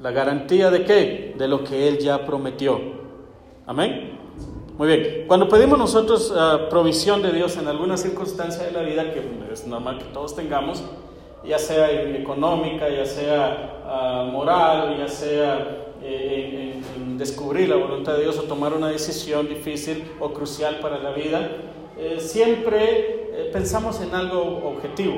¿La 0.00 0.12
garantía 0.12 0.70
de 0.70 0.84
qué? 0.84 1.34
De 1.36 1.46
lo 1.46 1.62
que 1.62 1.86
Él 1.86 1.98
ya 1.98 2.24
prometió. 2.24 2.80
Amén. 3.66 4.18
Muy 4.78 4.88
bien. 4.88 5.24
Cuando 5.26 5.46
pedimos 5.46 5.78
nosotros 5.78 6.32
ah, 6.34 6.68
provisión 6.70 7.20
de 7.20 7.32
Dios 7.32 7.58
en 7.58 7.68
alguna 7.68 7.98
circunstancia 7.98 8.64
de 8.64 8.72
la 8.72 8.80
vida, 8.80 9.12
que 9.12 9.22
es 9.52 9.66
normal 9.66 9.98
que 9.98 10.06
todos 10.06 10.34
tengamos, 10.34 10.82
ya 11.44 11.58
sea 11.58 11.90
económica, 12.16 12.88
ya 12.88 13.04
sea 13.04 13.82
ah, 13.84 14.28
moral, 14.32 14.96
ya 14.96 15.06
sea 15.06 15.90
eh, 16.02 16.80
en, 16.96 17.18
descubrir 17.18 17.68
la 17.68 17.76
voluntad 17.76 18.14
de 18.14 18.22
Dios 18.22 18.38
o 18.38 18.44
tomar 18.44 18.72
una 18.72 18.88
decisión 18.88 19.50
difícil 19.50 20.12
o 20.18 20.32
crucial 20.32 20.78
para 20.80 20.98
la 20.98 21.10
vida, 21.10 21.46
eh, 21.98 22.16
siempre 22.20 23.28
eh, 23.34 23.50
pensamos 23.52 24.00
en 24.00 24.14
algo 24.14 24.66
objetivo, 24.66 25.16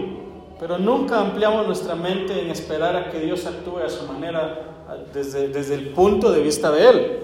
pero 0.59 0.77
nunca 0.77 1.21
ampliamos 1.21 1.69
nuestra 1.69 1.95
mente 1.95 2.41
en 2.43 2.51
esperar 2.51 2.97
a 2.97 3.11
que 3.13 3.21
Dios 3.21 3.47
actúe 3.47 3.79
a 3.79 3.89
su 3.89 4.05
manera 4.09 4.72
desde, 5.13 5.49
desde 5.49 5.75
el 5.75 5.89
punto 5.91 6.33
de 6.33 6.43
vista 6.43 6.71
de 6.71 6.89
Él. 6.89 7.19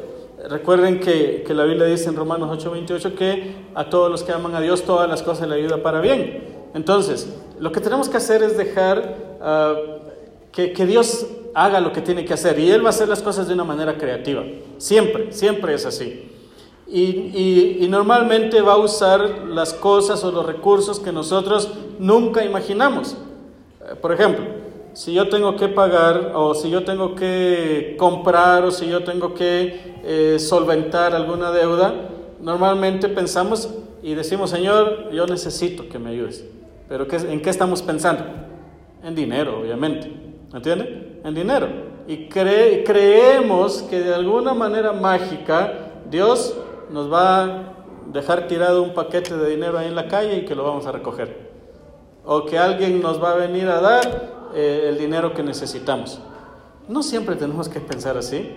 Recuerden 0.48 1.00
que, 1.00 1.42
que 1.46 1.54
la 1.54 1.64
Biblia 1.64 1.86
dice 1.86 2.08
en 2.08 2.16
Romanos 2.16 2.64
8:28 2.64 3.14
que 3.14 3.54
a 3.74 3.90
todos 3.90 4.10
los 4.10 4.22
que 4.22 4.32
aman 4.32 4.54
a 4.54 4.60
Dios 4.60 4.84
todas 4.84 5.08
las 5.08 5.22
cosas 5.22 5.48
le 5.48 5.56
ayudan 5.56 5.82
para 5.82 6.00
bien. 6.00 6.58
Entonces, 6.74 7.28
lo 7.58 7.72
que 7.72 7.80
tenemos 7.80 8.08
que 8.08 8.16
hacer 8.16 8.42
es 8.42 8.56
dejar 8.56 9.16
ah, 9.40 9.74
que, 10.52 10.86
Dios 10.86 11.26
haga 11.54 11.80
lo 11.80 11.92
que 11.92 12.00
tiene 12.00 12.24
que 12.24 12.34
hacer 12.34 12.58
y 12.58 12.70
Él 12.70 12.82
va 12.82 12.88
a 12.88 12.90
hacer 12.90 13.08
las 13.08 13.22
cosas 13.22 13.48
de 13.48 13.54
una 13.54 13.64
manera 13.64 13.96
creativa. 13.96 14.44
Siempre, 14.78 15.32
siempre 15.32 15.74
es 15.74 15.86
así. 15.86 16.30
Y, 16.86 17.86
normalmente 17.88 18.60
va 18.60 18.74
a 18.74 18.78
usar 18.78 19.46
las 19.48 19.74
cosas 19.74 20.22
o 20.24 20.30
los 20.30 20.44
recursos 20.44 21.00
que 21.00 21.12
nosotros 21.12 21.70
nunca 21.98 22.44
imaginamos. 22.44 23.16
Eh, 23.82 23.94
por 24.00 24.12
ejemplo, 24.12 24.44
si 24.98 25.12
yo 25.12 25.28
tengo 25.28 25.54
que 25.54 25.68
pagar 25.68 26.32
o 26.34 26.54
si 26.54 26.70
yo 26.70 26.82
tengo 26.82 27.14
que 27.14 27.94
comprar 27.96 28.64
o 28.64 28.72
si 28.72 28.88
yo 28.88 29.04
tengo 29.04 29.32
que 29.32 29.94
eh, 30.02 30.40
solventar 30.40 31.14
alguna 31.14 31.52
deuda, 31.52 31.94
normalmente 32.40 33.08
pensamos 33.08 33.72
y 34.02 34.14
decimos, 34.14 34.50
Señor, 34.50 35.12
yo 35.12 35.24
necesito 35.28 35.88
que 35.88 36.00
me 36.00 36.10
ayudes. 36.10 36.44
Pero 36.88 37.06
¿en 37.12 37.40
qué 37.40 37.48
estamos 37.48 37.80
pensando? 37.80 38.24
En 39.04 39.14
dinero, 39.14 39.60
obviamente. 39.60 40.12
¿Entiende? 40.52 41.20
En 41.22 41.32
dinero. 41.32 41.68
Y 42.08 42.26
creemos 42.28 43.82
que 43.82 44.00
de 44.00 44.12
alguna 44.12 44.52
manera 44.52 44.92
mágica 44.92 45.92
Dios 46.10 46.56
nos 46.90 47.12
va 47.12 47.44
a 47.44 47.62
dejar 48.12 48.48
tirado 48.48 48.82
un 48.82 48.94
paquete 48.94 49.36
de 49.36 49.48
dinero 49.48 49.78
ahí 49.78 49.86
en 49.86 49.94
la 49.94 50.08
calle 50.08 50.38
y 50.38 50.44
que 50.44 50.56
lo 50.56 50.64
vamos 50.64 50.86
a 50.86 50.90
recoger. 50.90 51.48
O 52.24 52.44
que 52.44 52.58
alguien 52.58 53.00
nos 53.00 53.22
va 53.22 53.34
a 53.34 53.36
venir 53.36 53.68
a 53.68 53.80
dar 53.80 54.37
eh, 54.54 54.86
el 54.88 54.98
dinero 54.98 55.34
que 55.34 55.42
necesitamos. 55.42 56.20
No 56.88 57.02
siempre 57.02 57.36
tenemos 57.36 57.68
que 57.68 57.80
pensar 57.80 58.16
así. 58.16 58.50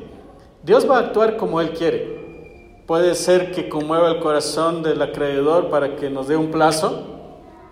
Dios 0.64 0.90
va 0.90 0.98
a 0.98 1.00
actuar 1.00 1.38
como 1.38 1.60
Él 1.62 1.72
quiere. 1.72 2.84
Puede 2.88 3.16
ser 3.16 3.52
que 3.52 3.70
conmueva 3.70 4.10
el 4.10 4.20
corazón 4.20 4.84
del 4.84 5.02
acreedor 5.02 5.70
para 5.70 5.96
que 5.96 6.10
nos 6.10 6.28
dé 6.28 6.36
un 6.36 6.52
plazo, 6.52 7.12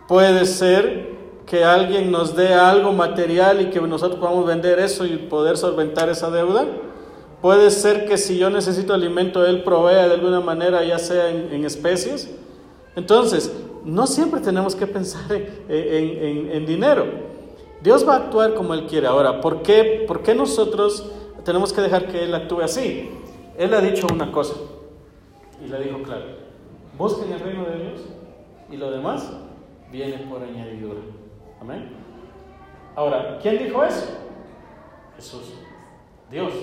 Puede 0.10 0.46
ser 0.48 1.20
que 1.46 1.64
alguien 1.64 2.10
nos 2.10 2.36
dé 2.36 2.56
algo 2.56 2.92
material 2.92 3.62
y 3.62 3.66
que 3.70 3.80
nosotros 3.80 4.20
podamos 4.20 4.48
vender 4.48 4.80
eso 4.80 5.06
y 5.06 5.18
poder 5.18 5.56
solventar 5.56 6.10
esa 6.10 6.32
deuda. 6.32 6.66
Puede 7.44 7.70
ser 7.70 8.08
que 8.08 8.18
si 8.18 8.40
yo 8.40 8.50
necesito 8.50 8.96
alimento, 8.96 9.46
Él 9.46 9.62
provea 9.62 10.08
de 10.08 10.16
alguna 10.16 10.40
manera, 10.40 10.84
ya 10.84 10.98
sea 10.98 11.30
en, 11.30 11.64
especies. 11.64 12.28
Entonces, 12.96 13.54
no 13.86 14.08
siempre 14.08 14.40
tenemos 14.40 14.76
que 14.76 14.88
pensar 14.88 15.32
en, 15.70 16.66
dinero. 16.66 17.06
Dios 17.82 18.08
va 18.08 18.14
a 18.14 18.18
actuar 18.18 18.54
como 18.54 18.74
Él 18.74 18.86
quiere. 18.88 19.08
Ahora, 19.08 19.40
¿por 19.42 19.62
qué, 19.62 20.04
¿por 20.08 20.22
qué 20.22 20.36
nosotros 20.36 21.12
tenemos 21.46 21.72
que 21.72 21.82
dejar 21.82 22.08
que 22.08 22.24
Él 22.24 22.36
actúe 22.36 22.62
así? 22.62 23.10
Él 23.58 23.74
ha 23.74 23.82
dicho 23.82 24.08
una 24.12 24.32
cosa 24.32 24.56
y 25.64 25.68
la 25.68 25.80
dijo 25.80 26.02
claro. 26.04 26.26
Busquen 26.98 27.32
el 27.32 27.40
reino 27.40 27.66
de 27.66 27.78
Dios 27.78 28.02
y 28.70 28.78
lo 28.78 28.92
demás 28.92 29.32
viene 29.92 30.18
por 30.30 30.44
añadidura. 30.44 31.00
Amén. 31.62 31.90
Ahora, 32.96 33.40
¿quién 33.42 33.58
dijo 33.58 33.84
eso? 33.84 34.08
Jesús, 35.16 35.54
Dios. 36.30 36.54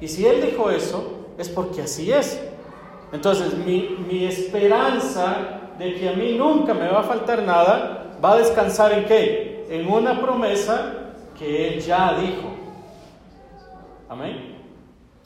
Y 0.00 0.08
si 0.08 0.26
Él 0.26 0.42
dijo 0.42 0.70
eso, 0.70 1.28
es 1.38 1.48
porque 1.48 1.82
así 1.82 2.10
es. 2.10 2.42
Entonces, 3.12 3.56
mi, 3.58 3.96
mi 4.08 4.24
esperanza 4.24 5.60
de 5.78 5.94
que 5.94 6.08
a 6.08 6.12
mí 6.12 6.36
nunca 6.36 6.74
me 6.74 6.88
va 6.88 7.00
a 7.00 7.04
faltar 7.04 7.42
nada, 7.42 8.16
va 8.22 8.32
a 8.32 8.38
descansar 8.38 8.92
en 8.92 9.04
qué? 9.06 9.53
En 9.68 9.90
una 9.90 10.20
promesa 10.20 11.04
que 11.38 11.68
Él 11.68 11.80
ya 11.80 12.16
dijo. 12.18 12.48
Amén. 14.08 14.54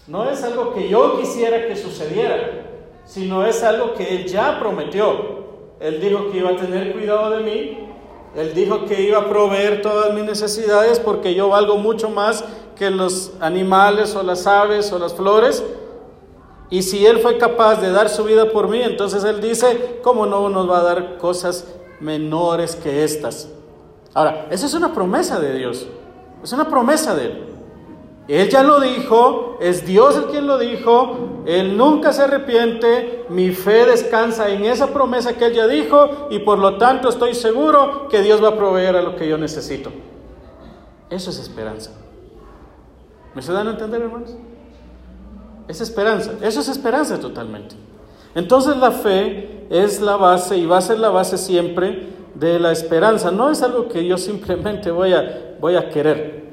No 0.06 0.28
es 0.28 0.42
algo 0.42 0.72
que 0.72 0.88
yo 0.88 1.20
quisiera 1.20 1.66
que 1.66 1.76
sucediera, 1.76 2.66
sino 3.04 3.44
es 3.44 3.62
algo 3.62 3.94
que 3.94 4.16
Él 4.16 4.26
ya 4.26 4.58
prometió. 4.58 5.38
Él 5.80 6.00
dijo 6.00 6.30
que 6.30 6.38
iba 6.38 6.50
a 6.50 6.56
tener 6.56 6.92
cuidado 6.92 7.30
de 7.30 7.42
mí. 7.42 7.78
Él 8.34 8.54
dijo 8.54 8.84
que 8.86 9.02
iba 9.02 9.18
a 9.18 9.28
proveer 9.28 9.82
todas 9.82 10.14
mis 10.14 10.24
necesidades 10.24 10.98
porque 10.98 11.34
yo 11.34 11.48
valgo 11.48 11.76
mucho 11.76 12.10
más 12.10 12.44
que 12.76 12.90
los 12.90 13.32
animales 13.40 14.14
o 14.14 14.22
las 14.22 14.46
aves 14.46 14.92
o 14.92 14.98
las 14.98 15.14
flores. 15.14 15.62
Y 16.70 16.82
si 16.82 17.04
Él 17.06 17.18
fue 17.18 17.38
capaz 17.38 17.80
de 17.80 17.90
dar 17.90 18.08
su 18.08 18.24
vida 18.24 18.50
por 18.50 18.68
mí, 18.68 18.80
entonces 18.82 19.24
Él 19.24 19.40
dice, 19.40 20.00
¿cómo 20.02 20.26
no 20.26 20.48
nos 20.48 20.70
va 20.70 20.80
a 20.80 20.82
dar 20.82 21.18
cosas 21.18 21.66
menores 22.00 22.76
que 22.76 23.04
estas? 23.04 23.48
Ahora, 24.18 24.48
esa 24.50 24.66
es 24.66 24.74
una 24.74 24.92
promesa 24.92 25.38
de 25.38 25.56
Dios. 25.56 25.86
Es 26.42 26.52
una 26.52 26.68
promesa 26.68 27.14
de 27.14 27.26
Él. 27.26 27.44
Él 28.26 28.48
ya 28.48 28.64
lo 28.64 28.80
dijo, 28.80 29.58
es 29.60 29.86
Dios 29.86 30.16
el 30.16 30.24
quien 30.24 30.48
lo 30.48 30.58
dijo, 30.58 31.44
Él 31.46 31.76
nunca 31.76 32.12
se 32.12 32.22
arrepiente, 32.22 33.26
mi 33.28 33.50
fe 33.50 33.86
descansa 33.86 34.48
en 34.48 34.64
esa 34.64 34.88
promesa 34.88 35.34
que 35.34 35.44
Él 35.44 35.54
ya 35.54 35.68
dijo 35.68 36.26
y 36.30 36.40
por 36.40 36.58
lo 36.58 36.78
tanto 36.78 37.08
estoy 37.08 37.32
seguro 37.32 38.08
que 38.08 38.20
Dios 38.20 38.42
va 38.42 38.48
a 38.48 38.56
proveer 38.56 38.96
a 38.96 39.02
lo 39.02 39.14
que 39.14 39.28
yo 39.28 39.38
necesito. 39.38 39.92
Eso 41.10 41.30
es 41.30 41.38
esperanza. 41.38 41.92
¿Me 43.36 43.40
se 43.40 43.52
dan 43.52 43.68
a 43.68 43.70
entender, 43.70 44.02
hermanos? 44.02 44.34
Es 45.68 45.80
esperanza, 45.80 46.32
eso 46.42 46.58
es 46.58 46.68
esperanza 46.68 47.20
totalmente. 47.20 47.76
Entonces 48.34 48.78
la 48.78 48.90
fe 48.90 49.68
es 49.70 50.00
la 50.00 50.16
base 50.16 50.56
y 50.56 50.66
va 50.66 50.78
a 50.78 50.82
ser 50.82 50.98
la 50.98 51.10
base 51.10 51.38
siempre 51.38 52.17
de 52.38 52.58
la 52.58 52.72
esperanza. 52.72 53.30
No 53.30 53.50
es 53.50 53.62
algo 53.62 53.88
que 53.88 54.06
yo 54.06 54.16
simplemente 54.16 54.90
voy 54.90 55.12
a, 55.12 55.56
a 55.60 55.88
querer 55.88 56.48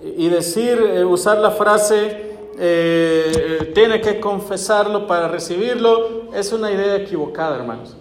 y 0.00 0.28
decir, 0.28 0.78
eh, 0.78 1.04
usar 1.04 1.38
la 1.38 1.50
frase, 1.50 2.34
eh, 2.58 3.72
tiene 3.74 4.00
que 4.00 4.20
confesarlo 4.20 5.06
para 5.06 5.28
recibirlo, 5.28 6.30
es 6.34 6.52
una 6.52 6.70
idea 6.70 6.96
equivocada, 6.96 7.56
hermanos. 7.56 7.96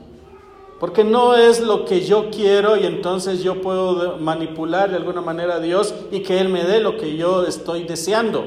Porque 0.80 1.06
no 1.06 1.36
es 1.36 1.62
lo 1.62 1.86
que 1.86 2.02
yo 2.02 2.30
quiero 2.30 2.76
y 2.76 2.86
entonces 2.86 3.42
yo 3.42 3.62
puedo 3.62 4.18
manipular 4.18 4.90
de 4.90 4.98
alguna 4.98 5.22
manera 5.22 5.56
a 5.56 5.60
Dios 5.62 5.96
y 6.12 6.20
que 6.24 6.42
Él 6.42 6.50
me 6.50 6.66
dé 6.66 6.82
lo 6.82 6.98
que 6.98 7.16
yo 7.16 7.48
estoy 7.48 7.84
deseando. 7.86 8.44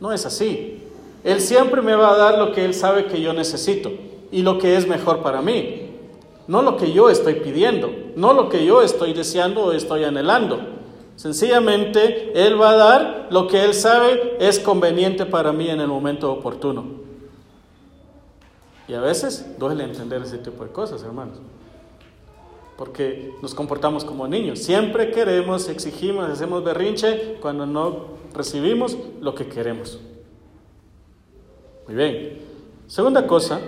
No 0.00 0.12
es 0.12 0.26
así. 0.26 0.82
Él 1.22 1.40
siempre 1.40 1.80
me 1.80 1.94
va 1.94 2.14
a 2.14 2.16
dar 2.16 2.36
lo 2.36 2.50
que 2.50 2.64
Él 2.64 2.74
sabe 2.74 3.06
que 3.06 3.20
yo 3.20 3.32
necesito 3.32 3.92
y 4.32 4.42
lo 4.42 4.58
que 4.58 4.76
es 4.76 4.88
mejor 4.88 5.22
para 5.22 5.40
mí. 5.40 5.87
No 6.48 6.62
lo 6.62 6.78
que 6.78 6.92
yo 6.92 7.10
estoy 7.10 7.34
pidiendo, 7.34 7.90
no 8.16 8.32
lo 8.32 8.48
que 8.48 8.64
yo 8.64 8.82
estoy 8.82 9.12
deseando 9.12 9.64
o 9.64 9.72
estoy 9.72 10.04
anhelando. 10.04 10.58
Sencillamente, 11.14 12.32
Él 12.34 12.60
va 12.60 12.70
a 12.70 12.76
dar 12.76 13.28
lo 13.30 13.46
que 13.46 13.64
Él 13.64 13.74
sabe 13.74 14.38
es 14.40 14.58
conveniente 14.58 15.26
para 15.26 15.52
mí 15.52 15.68
en 15.68 15.80
el 15.80 15.88
momento 15.88 16.32
oportuno. 16.32 16.86
Y 18.88 18.94
a 18.94 19.00
veces 19.00 19.58
duele 19.58 19.84
entender 19.84 20.22
ese 20.22 20.38
tipo 20.38 20.64
de 20.64 20.70
cosas, 20.70 21.02
hermanos. 21.02 21.38
Porque 22.78 23.34
nos 23.42 23.54
comportamos 23.54 24.02
como 24.02 24.26
niños. 24.26 24.60
Siempre 24.60 25.10
queremos, 25.10 25.68
exigimos, 25.68 26.30
hacemos 26.30 26.64
berrinche 26.64 27.36
cuando 27.42 27.66
no 27.66 28.06
recibimos 28.32 28.96
lo 29.20 29.34
que 29.34 29.48
queremos. 29.48 29.98
Muy 31.86 31.94
bien. 31.94 32.38
Segunda 32.86 33.26
cosa, 33.26 33.60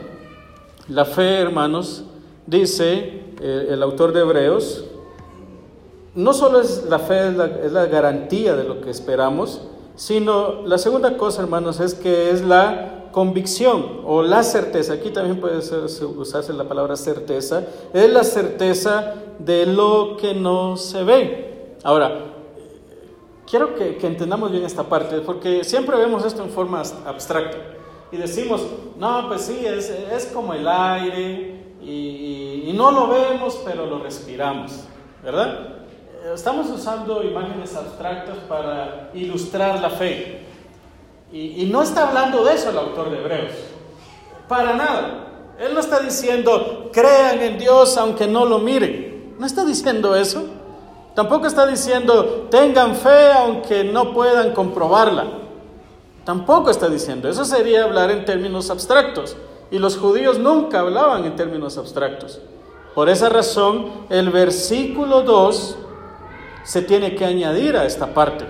la 0.89 1.05
fe, 1.05 1.41
hermanos, 1.41 2.05
dice 2.47 3.23
eh, 3.41 3.67
el 3.71 3.83
autor 3.83 4.13
de 4.13 4.21
Hebreos, 4.21 4.85
no 6.15 6.33
solo 6.33 6.61
es 6.61 6.85
la 6.89 6.99
fe, 6.99 7.29
es 7.65 7.73
la, 7.73 7.87
garantía 7.87 8.57
de 8.57 8.65
lo 8.65 8.81
que 8.81 8.91
esperamos, 8.91 9.63
sino 9.95 10.67
la 10.67 10.79
segunda 10.79 11.17
cosa, 11.17 11.43
hermanos, 11.43 11.79
es 11.81 11.95
que 11.95 12.31
es 12.31 12.43
la 12.43 13.09
convicción 13.13 14.01
o 14.05 14.23
la 14.23 14.43
certeza. 14.43 14.95
Aquí 14.95 15.11
también 15.11 15.41
puede 15.41 15.59
usarse 15.59 16.53
la 16.53 16.65
palabra 16.65 16.97
certeza. 16.97 17.65
Es 17.93 18.11
la 18.11 18.25
certeza 18.25 19.15
de 19.39 19.67
lo 19.67 20.17
que 20.17 20.35
no 20.35 20.77
se 20.77 21.05
ve. 21.05 21.77
Ahora, 21.83 22.31
quiero 23.51 23.75
que, 23.75 23.99
entendamos 24.01 24.51
bien 24.53 24.65
esta 24.65 24.85
parte, 24.85 25.21
porque 25.21 25.65
siempre 25.65 25.97
vemos 25.97 26.25
esto 26.25 26.43
en 26.43 26.51
forma 26.51 26.83
abstracta. 27.05 27.59
Y 28.13 28.17
decimos, 28.17 28.63
no, 28.99 29.29
pues 29.29 29.43
sí, 29.43 29.65
es, 29.65 30.31
como 30.33 30.55
el 30.55 30.67
aire 30.67 31.60
y, 31.81 32.65
y 32.67 32.73
no 32.75 32.91
lo 32.91 33.09
vemos, 33.09 33.61
pero 33.65 33.87
lo 33.87 33.99
respiramos, 33.99 34.85
¿verdad? 35.23 35.81
estamos 36.35 36.69
usando 36.69 37.23
imágenes 37.23 37.75
abstractas 37.75 38.37
para 38.49 39.11
ilustrar 39.15 39.81
la 39.81 39.91
fe. 39.91 40.47
Y, 41.33 41.69
no 41.71 41.83
está 41.83 42.09
hablando 42.09 42.45
de 42.45 42.55
eso 42.55 42.71
el 42.71 42.79
autor 42.79 43.11
de 43.11 43.19
Hebreos. 43.19 43.53
Para 44.49 44.75
nada. 44.75 45.27
Él 45.59 45.75
no 45.75 45.81
está 45.81 46.01
diciendo, 46.01 46.91
crean 46.93 47.41
en 47.41 47.59
Dios 47.59 47.97
aunque 47.97 48.27
no 48.27 48.45
lo 48.45 48.59
miren. 48.59 49.35
No 49.39 49.47
está 49.47 49.65
diciendo 49.65 50.17
eso. 50.17 50.45
Tampoco 51.15 51.47
está 51.47 51.67
diciendo, 51.67 52.49
tengan 52.51 52.97
fe 52.97 53.33
aunque 53.33 53.85
no 53.85 54.13
puedan 54.13 54.53
comprobarla. 54.53 55.27
Tampoco 56.25 56.71
está 56.71 56.89
diciendo. 56.89 57.29
Eso 57.29 57.45
sería 57.45 57.85
hablar 57.85 58.11
en 58.11 58.25
términos 58.25 58.71
abstractos. 58.71 59.37
Y 59.71 59.79
los 59.79 59.97
judíos 59.97 60.39
nunca 60.39 60.81
hablaban 60.81 61.25
en 61.25 61.37
términos 61.37 61.79
abstractos. 61.79 62.41
Por 62.95 63.09
esa 63.09 63.29
razón, 63.29 63.87
el 64.09 64.31
versículo 64.31 65.23
2 65.23 65.79
se 66.65 66.83
tiene 66.83 67.15
que 67.15 67.25
añadir 67.25 67.77
a 67.77 67.85
esta 67.85 68.13
parte. 68.13 68.45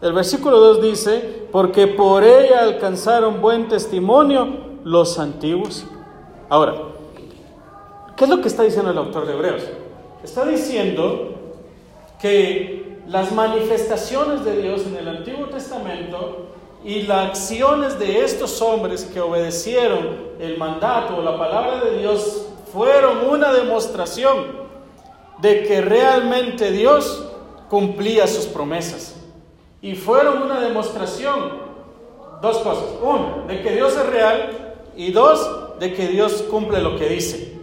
El 0.00 0.12
versículo 0.12 0.58
2 0.58 0.82
dice, 0.82 1.46
porque 1.52 1.86
por 1.86 2.24
ella 2.24 2.62
alcanzaron 2.62 3.40
buen 3.40 3.68
testimonio 3.68 4.72
los 4.84 5.18
antiguos. 5.18 5.84
Ahora, 6.48 6.74
¿qué 8.16 8.24
es 8.24 8.30
lo 8.30 8.40
que 8.40 8.48
está 8.48 8.62
diciendo 8.62 8.90
el 8.90 8.98
autor 8.98 9.26
de 9.26 9.34
Hebreos? 9.34 9.62
Está 10.24 10.44
diciendo 10.44 11.34
que 12.20 13.00
las 13.06 13.32
manifestaciones 13.32 14.44
de 14.44 14.62
Dios 14.62 14.86
en 14.86 14.96
el 14.96 15.08
Antiguo 15.08 15.46
Testamento 15.46 16.46
y 16.84 17.02
las 17.02 17.28
acciones 17.28 17.98
de 17.98 18.24
estos 18.24 18.60
hombres 18.60 19.04
que 19.04 19.20
obedecieron 19.20 20.32
el 20.40 20.58
mandato 20.58 21.16
o 21.16 21.22
la 21.22 21.38
palabra 21.38 21.84
de 21.84 21.98
Dios 21.98 22.46
fueron 22.72 23.28
una 23.28 23.52
demostración 23.52 24.62
de 25.38 25.62
que 25.62 25.80
realmente 25.80 26.72
Dios 26.72 27.24
cumplía 27.68 28.26
sus 28.26 28.46
promesas. 28.46 29.16
Y 29.80 29.94
fueron 29.94 30.42
una 30.42 30.60
demostración, 30.60 31.52
dos 32.40 32.58
cosas. 32.58 32.84
Uno, 33.00 33.44
de 33.46 33.62
que 33.62 33.72
Dios 33.72 33.96
es 33.96 34.06
real 34.06 34.74
y 34.96 35.12
dos, 35.12 35.78
de 35.78 35.92
que 35.94 36.08
Dios 36.08 36.44
cumple 36.50 36.80
lo 36.80 36.96
que 36.96 37.08
dice. 37.08 37.60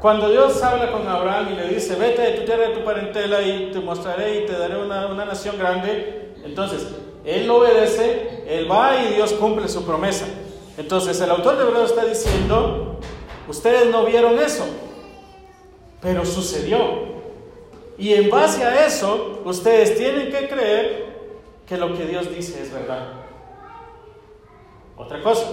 Cuando 0.00 0.28
Dios 0.30 0.60
habla 0.62 0.90
con 0.90 1.06
Abraham 1.06 1.50
y 1.52 1.56
le 1.56 1.68
dice, 1.68 1.94
vete 1.94 2.22
de 2.22 2.30
tu 2.32 2.44
tierra, 2.44 2.68
de 2.68 2.74
tu 2.74 2.84
parentela 2.84 3.40
y 3.40 3.70
te 3.72 3.78
mostraré 3.78 4.42
y 4.42 4.46
te 4.46 4.52
daré 4.52 4.76
una, 4.76 5.06
una 5.06 5.24
nación 5.24 5.56
grande, 5.58 6.34
entonces 6.44 6.86
él 7.24 7.48
obedece, 7.50 8.44
él 8.46 8.70
va 8.70 9.02
y 9.02 9.14
Dios 9.14 9.32
cumple 9.32 9.68
su 9.68 9.84
promesa. 9.84 10.26
Entonces 10.76 11.20
el 11.20 11.30
autor 11.30 11.56
de 11.56 11.64
Hebreos 11.64 11.90
está 11.90 12.04
diciendo, 12.04 12.98
ustedes 13.48 13.90
no 13.90 14.04
vieron 14.04 14.38
eso, 14.38 14.64
pero 16.00 16.24
sucedió. 16.24 17.12
Y 17.98 18.14
en 18.14 18.30
base 18.30 18.64
a 18.64 18.86
eso, 18.86 19.42
ustedes 19.44 19.96
tienen 19.96 20.30
que 20.30 20.48
creer 20.48 21.12
que 21.66 21.76
lo 21.76 21.94
que 21.96 22.04
Dios 22.04 22.34
dice 22.34 22.62
es 22.62 22.72
verdad. 22.72 23.12
Otra 24.96 25.22
cosa, 25.22 25.46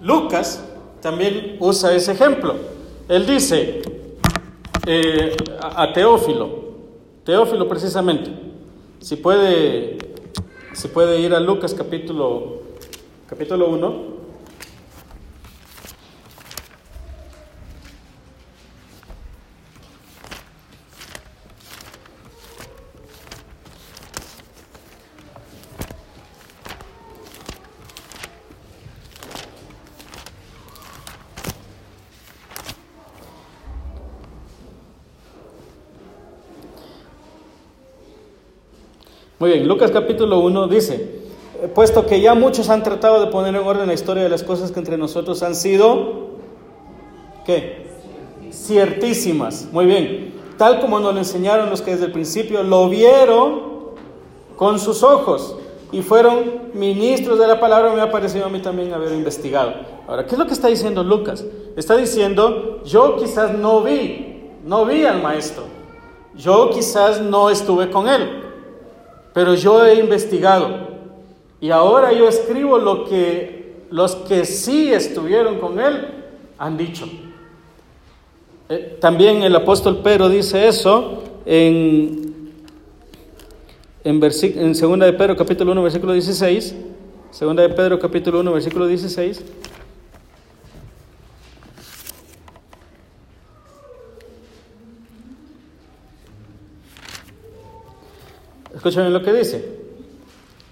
Lucas 0.00 0.64
también 1.00 1.56
usa 1.60 1.94
ese 1.94 2.12
ejemplo. 2.12 2.54
Él 3.08 3.26
dice 3.26 3.82
eh, 4.86 5.36
a, 5.60 5.92
Teófilo, 5.92 6.48
Teófilo 7.24 7.68
precisamente, 7.68 8.30
si 9.00 9.16
puede, 9.16 9.98
si 10.72 10.88
puede 10.88 11.20
ir 11.20 11.34
a 11.34 11.40
Lucas 11.40 11.74
capítulo, 11.74 12.62
capítulo 13.28 13.68
1, 13.70 14.19
Muy 39.40 39.52
bien, 39.52 39.66
Lucas 39.66 39.90
capítulo 39.90 40.40
1 40.40 40.68
dice, 40.68 41.22
puesto 41.74 42.04
que 42.04 42.20
ya 42.20 42.34
muchos 42.34 42.68
han 42.68 42.82
tratado 42.82 43.24
de 43.24 43.28
poner 43.28 43.54
en 43.54 43.66
orden 43.66 43.86
la 43.86 43.94
historia 43.94 44.22
de 44.22 44.28
las 44.28 44.42
cosas 44.42 44.70
que 44.70 44.78
entre 44.78 44.98
nosotros 44.98 45.42
han 45.42 45.54
sido, 45.54 46.26
¿qué? 47.46 47.86
Ciertísimas. 48.52 49.66
Muy 49.72 49.86
bien, 49.86 50.34
tal 50.58 50.78
como 50.78 51.00
nos 51.00 51.14
lo 51.14 51.20
enseñaron 51.20 51.70
los 51.70 51.80
que 51.80 51.92
desde 51.92 52.04
el 52.04 52.12
principio 52.12 52.62
lo 52.62 52.90
vieron 52.90 53.62
con 54.56 54.78
sus 54.78 55.02
ojos 55.02 55.56
y 55.90 56.02
fueron 56.02 56.72
ministros 56.74 57.38
de 57.38 57.46
la 57.46 57.58
palabra, 57.58 57.94
me 57.94 58.02
ha 58.02 58.10
parecido 58.10 58.44
a 58.44 58.50
mí 58.50 58.60
también 58.60 58.92
haber 58.92 59.12
investigado. 59.12 59.72
Ahora, 60.06 60.26
¿qué 60.26 60.34
es 60.34 60.38
lo 60.38 60.46
que 60.46 60.52
está 60.52 60.68
diciendo 60.68 61.02
Lucas? 61.02 61.46
Está 61.78 61.96
diciendo, 61.96 62.82
yo 62.84 63.16
quizás 63.16 63.54
no 63.54 63.80
vi, 63.80 64.50
no 64.66 64.84
vi 64.84 65.06
al 65.06 65.22
maestro, 65.22 65.62
yo 66.36 66.68
quizás 66.68 67.22
no 67.22 67.48
estuve 67.48 67.88
con 67.88 68.06
él, 68.06 68.39
pero 69.32 69.54
yo 69.54 69.84
he 69.84 69.94
investigado 69.94 70.88
y 71.60 71.70
ahora 71.70 72.12
yo 72.12 72.28
escribo 72.28 72.78
lo 72.78 73.04
que 73.04 73.60
los 73.90 74.14
que 74.16 74.44
sí 74.44 74.92
estuvieron 74.92 75.58
con 75.58 75.80
él 75.80 76.06
han 76.58 76.76
dicho. 76.76 77.06
Eh, 78.68 78.98
también 79.00 79.42
el 79.42 79.54
apóstol 79.56 79.98
Pedro 79.98 80.28
dice 80.28 80.68
eso 80.68 81.24
en, 81.44 82.52
en, 84.04 84.22
en 84.22 84.72
2 84.72 84.98
de 85.00 85.12
Pedro 85.12 85.36
capítulo 85.36 85.72
1 85.72 85.82
versículo 85.82 86.12
16, 86.12 86.74
2 87.40 87.56
de 87.56 87.68
Pedro 87.70 87.98
capítulo 87.98 88.40
1 88.40 88.52
versículo 88.52 88.86
16. 88.86 89.44
Escuchen 98.80 99.12
lo 99.12 99.22
que 99.22 99.34
dice. 99.34 99.62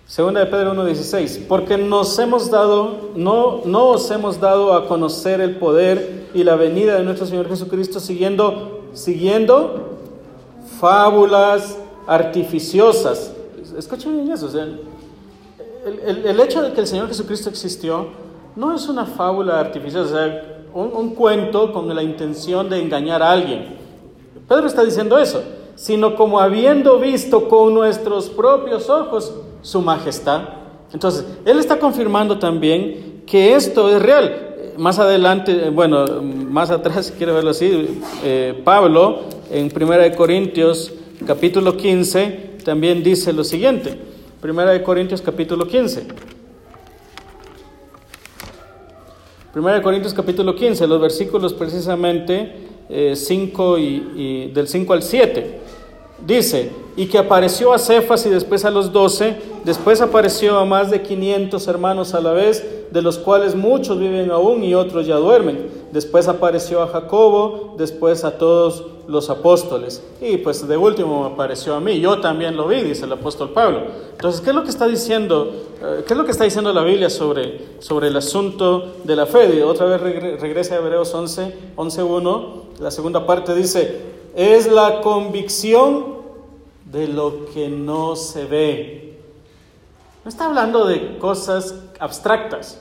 Segunda 0.06 0.40
de 0.40 0.46
Pedro 0.46 0.72
1:16, 0.72 1.44
porque 1.46 1.76
nos 1.76 2.18
hemos 2.18 2.50
dado, 2.50 3.10
no, 3.14 3.60
no 3.66 3.88
os 3.88 4.10
hemos 4.10 4.40
dado 4.40 4.72
a 4.72 4.88
conocer 4.88 5.42
el 5.42 5.56
poder 5.56 6.30
y 6.32 6.42
la 6.42 6.56
venida 6.56 6.94
de 6.94 7.04
nuestro 7.04 7.26
Señor 7.26 7.50
Jesucristo 7.50 8.00
siguiendo, 8.00 8.88
siguiendo 8.94 9.98
fábulas 10.80 11.76
artificiosas. 12.06 13.34
Escuchen 13.76 14.16
bien 14.16 14.32
eso, 14.32 14.48
el, 14.58 16.26
el, 16.26 16.40
hecho 16.40 16.62
de 16.62 16.72
que 16.72 16.80
el 16.80 16.86
Señor 16.86 17.08
Jesucristo 17.08 17.50
existió 17.50 18.06
no 18.56 18.74
es 18.74 18.88
una 18.88 19.04
fábula 19.04 19.60
artificiosa, 19.60 20.08
o 20.08 20.16
sea, 20.16 20.64
un 20.72 21.14
cuento 21.14 21.74
con 21.74 21.94
la 21.94 22.02
intención 22.02 22.70
de 22.70 22.80
engañar 22.80 23.22
a 23.22 23.32
alguien. 23.32 23.76
Pedro 24.48 24.66
está 24.66 24.82
diciendo 24.82 25.18
eso, 25.18 25.42
sino 25.78 26.16
como 26.16 26.40
habiendo 26.40 26.98
visto 26.98 27.48
con 27.48 27.72
nuestros 27.72 28.28
propios 28.28 28.90
ojos 28.90 29.32
su 29.62 29.80
majestad. 29.80 30.42
Entonces, 30.92 31.24
él 31.44 31.60
está 31.60 31.78
confirmando 31.78 32.38
también 32.40 33.22
que 33.24 33.54
esto 33.54 33.88
es 33.88 34.02
real. 34.02 34.74
Más 34.76 34.98
adelante, 34.98 35.66
eh, 35.66 35.70
bueno, 35.70 36.04
más 36.20 36.70
atrás, 36.70 37.14
quiero 37.16 37.34
verlo 37.34 37.50
así, 37.50 38.00
eh, 38.24 38.60
Pablo 38.64 39.20
en 39.52 39.70
1 39.74 40.16
Corintios 40.16 40.92
capítulo 41.24 41.76
15 41.76 42.58
también 42.64 43.04
dice 43.04 43.32
lo 43.32 43.44
siguiente. 43.44 43.96
1 44.42 44.82
Corintios 44.82 45.22
capítulo 45.22 45.66
15. 45.68 46.08
1 49.54 49.82
Corintios 49.82 50.12
capítulo 50.12 50.56
15, 50.56 50.88
los 50.88 51.00
versículos 51.00 51.54
precisamente 51.54 52.66
5 53.14 53.76
eh, 53.76 53.80
y, 53.80 54.50
del 54.52 54.66
5 54.66 54.92
al 54.92 55.02
7. 55.02 55.67
Dice, 56.26 56.72
y 56.96 57.06
que 57.06 57.18
apareció 57.18 57.72
a 57.72 57.78
Cefas 57.78 58.26
y 58.26 58.30
después 58.30 58.64
a 58.64 58.70
los 58.70 58.92
doce, 58.92 59.36
después 59.64 60.00
apareció 60.00 60.58
a 60.58 60.64
más 60.64 60.90
de 60.90 61.02
500 61.02 61.68
hermanos 61.68 62.12
a 62.12 62.20
la 62.20 62.32
vez, 62.32 62.64
de 62.90 63.02
los 63.02 63.18
cuales 63.18 63.54
muchos 63.54 63.98
viven 63.98 64.30
aún 64.30 64.64
y 64.64 64.74
otros 64.74 65.06
ya 65.06 65.16
duermen. 65.16 65.68
Después 65.92 66.26
apareció 66.26 66.82
a 66.82 66.88
Jacobo, 66.88 67.74
después 67.78 68.24
a 68.24 68.36
todos 68.36 68.84
los 69.06 69.30
apóstoles. 69.30 70.02
Y 70.20 70.38
pues 70.38 70.66
de 70.66 70.76
último 70.76 71.24
apareció 71.24 71.74
a 71.74 71.80
mí. 71.80 72.00
Yo 72.00 72.20
también 72.20 72.56
lo 72.56 72.68
vi, 72.68 72.82
dice 72.82 73.06
el 73.06 73.12
apóstol 73.12 73.50
Pablo. 73.50 73.82
Entonces, 74.12 74.40
¿qué 74.40 74.50
es 74.50 74.56
lo 74.56 74.64
que 74.64 74.70
está 74.70 74.86
diciendo? 74.86 75.52
Eh, 75.80 76.04
¿Qué 76.06 76.14
es 76.14 76.18
lo 76.18 76.24
que 76.24 76.32
está 76.32 76.44
diciendo 76.44 76.72
la 76.72 76.82
Biblia 76.82 77.08
sobre, 77.08 77.60
sobre 77.78 78.08
el 78.08 78.16
asunto 78.16 78.96
de 79.04 79.16
la 79.16 79.26
fe? 79.26 79.62
otra 79.62 79.86
vez 79.86 80.00
regresa 80.40 80.74
a 80.74 80.78
Hebreos 80.78 81.14
11, 81.14 81.54
11.1. 81.76 82.67
La 82.80 82.90
segunda 82.90 83.26
parte 83.26 83.54
dice, 83.54 84.00
es 84.36 84.70
la 84.70 85.00
convicción 85.00 86.18
de 86.84 87.08
lo 87.08 87.46
que 87.46 87.68
no 87.68 88.14
se 88.14 88.44
ve. 88.44 89.18
No 90.24 90.28
está 90.28 90.46
hablando 90.46 90.86
de 90.86 91.18
cosas 91.18 91.74
abstractas. 91.98 92.80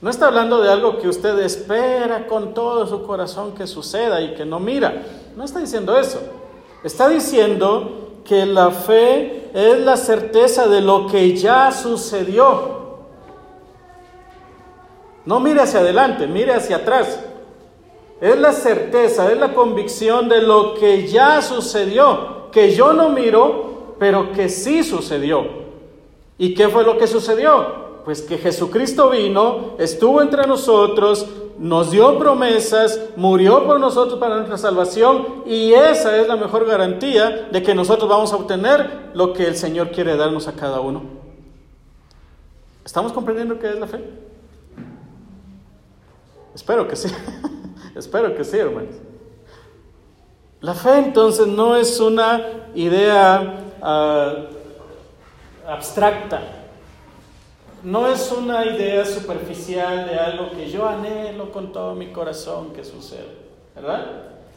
No 0.00 0.10
está 0.10 0.26
hablando 0.26 0.60
de 0.60 0.70
algo 0.70 0.98
que 0.98 1.08
usted 1.08 1.38
espera 1.40 2.26
con 2.26 2.54
todo 2.54 2.86
su 2.86 3.04
corazón 3.04 3.52
que 3.54 3.66
suceda 3.66 4.20
y 4.20 4.34
que 4.34 4.44
no 4.44 4.58
mira. 4.60 5.02
No 5.36 5.44
está 5.44 5.60
diciendo 5.60 5.98
eso. 5.98 6.20
Está 6.82 7.08
diciendo 7.08 8.20
que 8.24 8.44
la 8.46 8.70
fe 8.70 9.50
es 9.54 9.80
la 9.80 9.96
certeza 9.96 10.66
de 10.68 10.80
lo 10.80 11.06
que 11.06 11.36
ya 11.36 11.72
sucedió. 11.72 12.78
No 15.24 15.40
mire 15.40 15.60
hacia 15.62 15.80
adelante, 15.80 16.26
mire 16.26 16.54
hacia 16.54 16.76
atrás. 16.76 17.18
Es 18.20 18.38
la 18.38 18.52
certeza, 18.52 19.30
es 19.30 19.38
la 19.38 19.54
convicción 19.54 20.28
de 20.28 20.42
lo 20.42 20.74
que 20.74 21.06
ya 21.06 21.40
sucedió 21.40 22.38
que 22.50 22.74
yo 22.74 22.92
no 22.92 23.10
miro, 23.10 23.94
pero 23.98 24.32
que 24.32 24.48
sí 24.48 24.82
sucedió. 24.82 25.46
¿Y 26.38 26.54
qué 26.54 26.68
fue 26.68 26.84
lo 26.84 26.98
que 26.98 27.06
sucedió? 27.06 27.88
Pues 28.04 28.22
que 28.22 28.38
Jesucristo 28.38 29.10
vino, 29.10 29.74
estuvo 29.78 30.22
entre 30.22 30.46
nosotros, 30.46 31.26
nos 31.58 31.90
dio 31.90 32.18
promesas, 32.18 33.00
murió 33.16 33.66
por 33.66 33.80
nosotros 33.80 34.18
para 34.18 34.36
nuestra 34.36 34.56
salvación 34.56 35.42
y 35.44 35.72
esa 35.72 36.16
es 36.16 36.28
la 36.28 36.36
mejor 36.36 36.64
garantía 36.64 37.48
de 37.50 37.62
que 37.62 37.74
nosotros 37.74 38.08
vamos 38.08 38.32
a 38.32 38.36
obtener 38.36 39.10
lo 39.14 39.32
que 39.32 39.46
el 39.46 39.56
Señor 39.56 39.90
quiere 39.90 40.16
darnos 40.16 40.46
a 40.46 40.52
cada 40.52 40.80
uno. 40.80 41.02
¿Estamos 42.84 43.12
comprendiendo 43.12 43.58
qué 43.58 43.68
es 43.68 43.78
la 43.78 43.86
fe? 43.86 44.02
Espero 46.54 46.88
que 46.88 46.96
sí. 46.96 47.08
Espero 47.94 48.34
que 48.34 48.44
sí, 48.44 48.58
hermanos. 48.58 48.94
La 50.60 50.74
fe 50.74 50.98
entonces 50.98 51.46
no 51.46 51.76
es 51.76 52.00
una 52.00 52.40
idea 52.74 53.60
ah, 53.80 54.34
abstracta, 55.68 56.42
no 57.84 58.08
es 58.08 58.32
una 58.32 58.66
idea 58.66 59.04
superficial 59.04 60.08
de 60.08 60.18
algo 60.18 60.50
que 60.50 60.68
yo 60.68 60.88
anhelo 60.88 61.52
con 61.52 61.72
todo 61.72 61.94
mi 61.94 62.08
corazón 62.08 62.72
que 62.72 62.84
suceda, 62.84 63.28
¿verdad? 63.76 64.06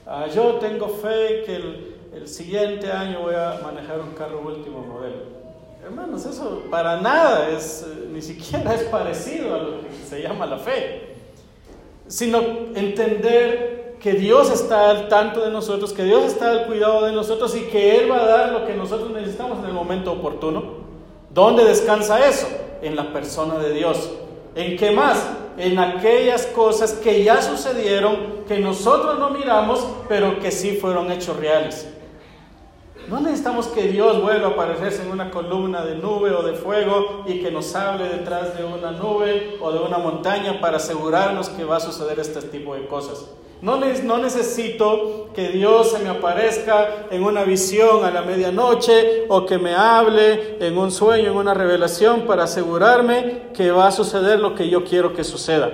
Ah, 0.08 0.26
yo 0.34 0.56
tengo 0.56 0.88
fe 0.90 1.44
que 1.46 1.56
el, 1.56 1.96
el, 2.16 2.28
siguiente 2.28 2.92
año 2.92 3.22
voy 3.22 3.36
a 3.36 3.60
manejar 3.64 4.00
un 4.00 4.14
carro 4.14 4.42
último 4.42 4.80
modelo. 4.80 5.42
Hermanos, 5.84 6.26
eso 6.26 6.64
para 6.72 7.00
nada 7.00 7.50
es, 7.50 7.86
eh, 7.88 8.08
ni 8.12 8.24
siquiera 8.24 8.74
es 8.74 8.84
parecido 8.84 9.54
a 9.54 9.58
lo 9.60 9.82
que 9.82 9.94
se 10.04 10.22
llama 10.24 10.48
la 10.48 10.58
fe, 10.58 11.11
sino 12.12 12.40
entender 12.76 13.96
que 14.02 14.14
Dios 14.14 14.52
está 14.52 14.90
al 14.90 15.08
tanto 15.08 15.46
de 15.46 15.50
nosotros, 15.50 15.94
que 15.94 16.04
Dios 16.04 16.26
está 16.26 16.52
al 16.52 16.66
cuidado 16.66 17.06
de 17.06 17.14
nosotros 17.14 17.56
y 17.56 17.62
que 17.62 18.00
Él 18.00 18.12
va 18.12 18.18
a 18.18 18.26
dar 18.26 18.52
lo 18.52 18.66
que 18.66 18.74
nosotros 18.74 19.12
necesitamos 19.12 19.60
en 19.60 19.66
el 19.66 19.74
momento 19.74 20.12
oportuno. 20.12 20.62
¿Dónde 21.30 21.64
descansa 21.64 22.28
eso? 22.28 22.48
En 22.82 22.98
la 22.98 23.14
persona 23.14 23.58
de 23.60 23.72
Dios. 23.72 24.12
¿En 24.56 24.76
qué 24.76 24.92
más? 24.92 25.26
En 25.58 25.80
aquellas 25.80 26.48
cosas 26.48 26.92
que 26.94 27.24
ya 27.24 27.42
sucedieron, 27.42 28.44
que 28.46 28.60
nosotros 28.60 29.18
no 29.18 29.30
miramos, 29.30 29.80
pero 30.10 30.38
que 30.42 30.52
sí 30.52 30.72
fueron 30.72 31.10
hechos 31.14 31.38
reales. 31.38 31.88
No 33.12 33.20
necesitamos 33.20 33.68
que 33.68 33.90
Dios 33.90 34.22
vuelva 34.22 34.48
a 34.48 34.52
aparecerse 34.52 35.02
en 35.02 35.12
una 35.12 35.32
columna 35.32 35.84
de 35.84 35.96
nube 35.96 36.32
o 36.32 36.44
de 36.44 36.54
fuego 36.54 37.26
y 37.28 37.42
que 37.42 37.52
nos 37.52 37.76
hable 37.76 38.08
detrás 38.08 38.58
de 38.58 38.64
una 38.64 38.92
nube 38.92 39.58
o 39.60 39.70
de 39.70 39.80
una 39.80 39.98
montaña 39.98 40.62
para 40.62 40.78
asegurarnos 40.78 41.50
que 41.50 41.66
va 41.66 41.76
a 41.76 41.80
suceder 41.82 42.22
este 42.22 42.42
tipo 42.44 42.74
de 42.74 42.88
cosas. 42.88 43.26
No, 43.62 43.82
no 44.04 44.18
necesito 44.18 45.28
que 45.36 45.50
Dios 45.50 45.92
se 45.92 46.00
me 46.00 46.08
aparezca 46.08 47.08
en 47.12 47.26
una 47.26 47.44
visión 47.44 48.06
a 48.06 48.12
la 48.12 48.22
medianoche 48.22 49.26
o 49.28 49.46
que 49.46 49.58
me 49.58 49.76
hable 49.76 50.66
en 50.66 50.78
un 50.78 50.90
sueño, 50.90 51.32
en 51.32 51.36
una 51.36 51.54
revelación 51.54 52.22
para 52.22 52.44
asegurarme 52.44 53.50
que 53.54 53.72
va 53.72 53.88
a 53.88 53.92
suceder 53.92 54.40
lo 54.40 54.56
que 54.56 54.70
yo 54.70 54.86
quiero 54.86 55.14
que 55.14 55.26
suceda. 55.26 55.70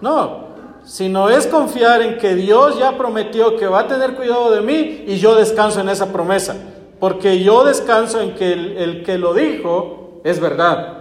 No, 0.00 0.46
sino 0.84 1.30
es 1.30 1.48
confiar 1.48 2.00
en 2.00 2.18
que 2.18 2.36
Dios 2.36 2.78
ya 2.78 2.96
prometió 2.96 3.56
que 3.56 3.66
va 3.66 3.80
a 3.80 3.88
tener 3.88 4.14
cuidado 4.14 4.52
de 4.52 4.60
mí 4.60 5.04
y 5.08 5.16
yo 5.16 5.34
descanso 5.34 5.80
en 5.80 5.88
esa 5.88 6.12
promesa. 6.12 6.74
Porque 6.98 7.42
yo 7.42 7.64
descanso 7.64 8.20
en 8.20 8.34
que 8.34 8.52
el, 8.52 8.76
el 8.78 9.02
que 9.02 9.18
lo 9.18 9.34
dijo 9.34 10.20
es 10.24 10.40
verdad. 10.40 10.96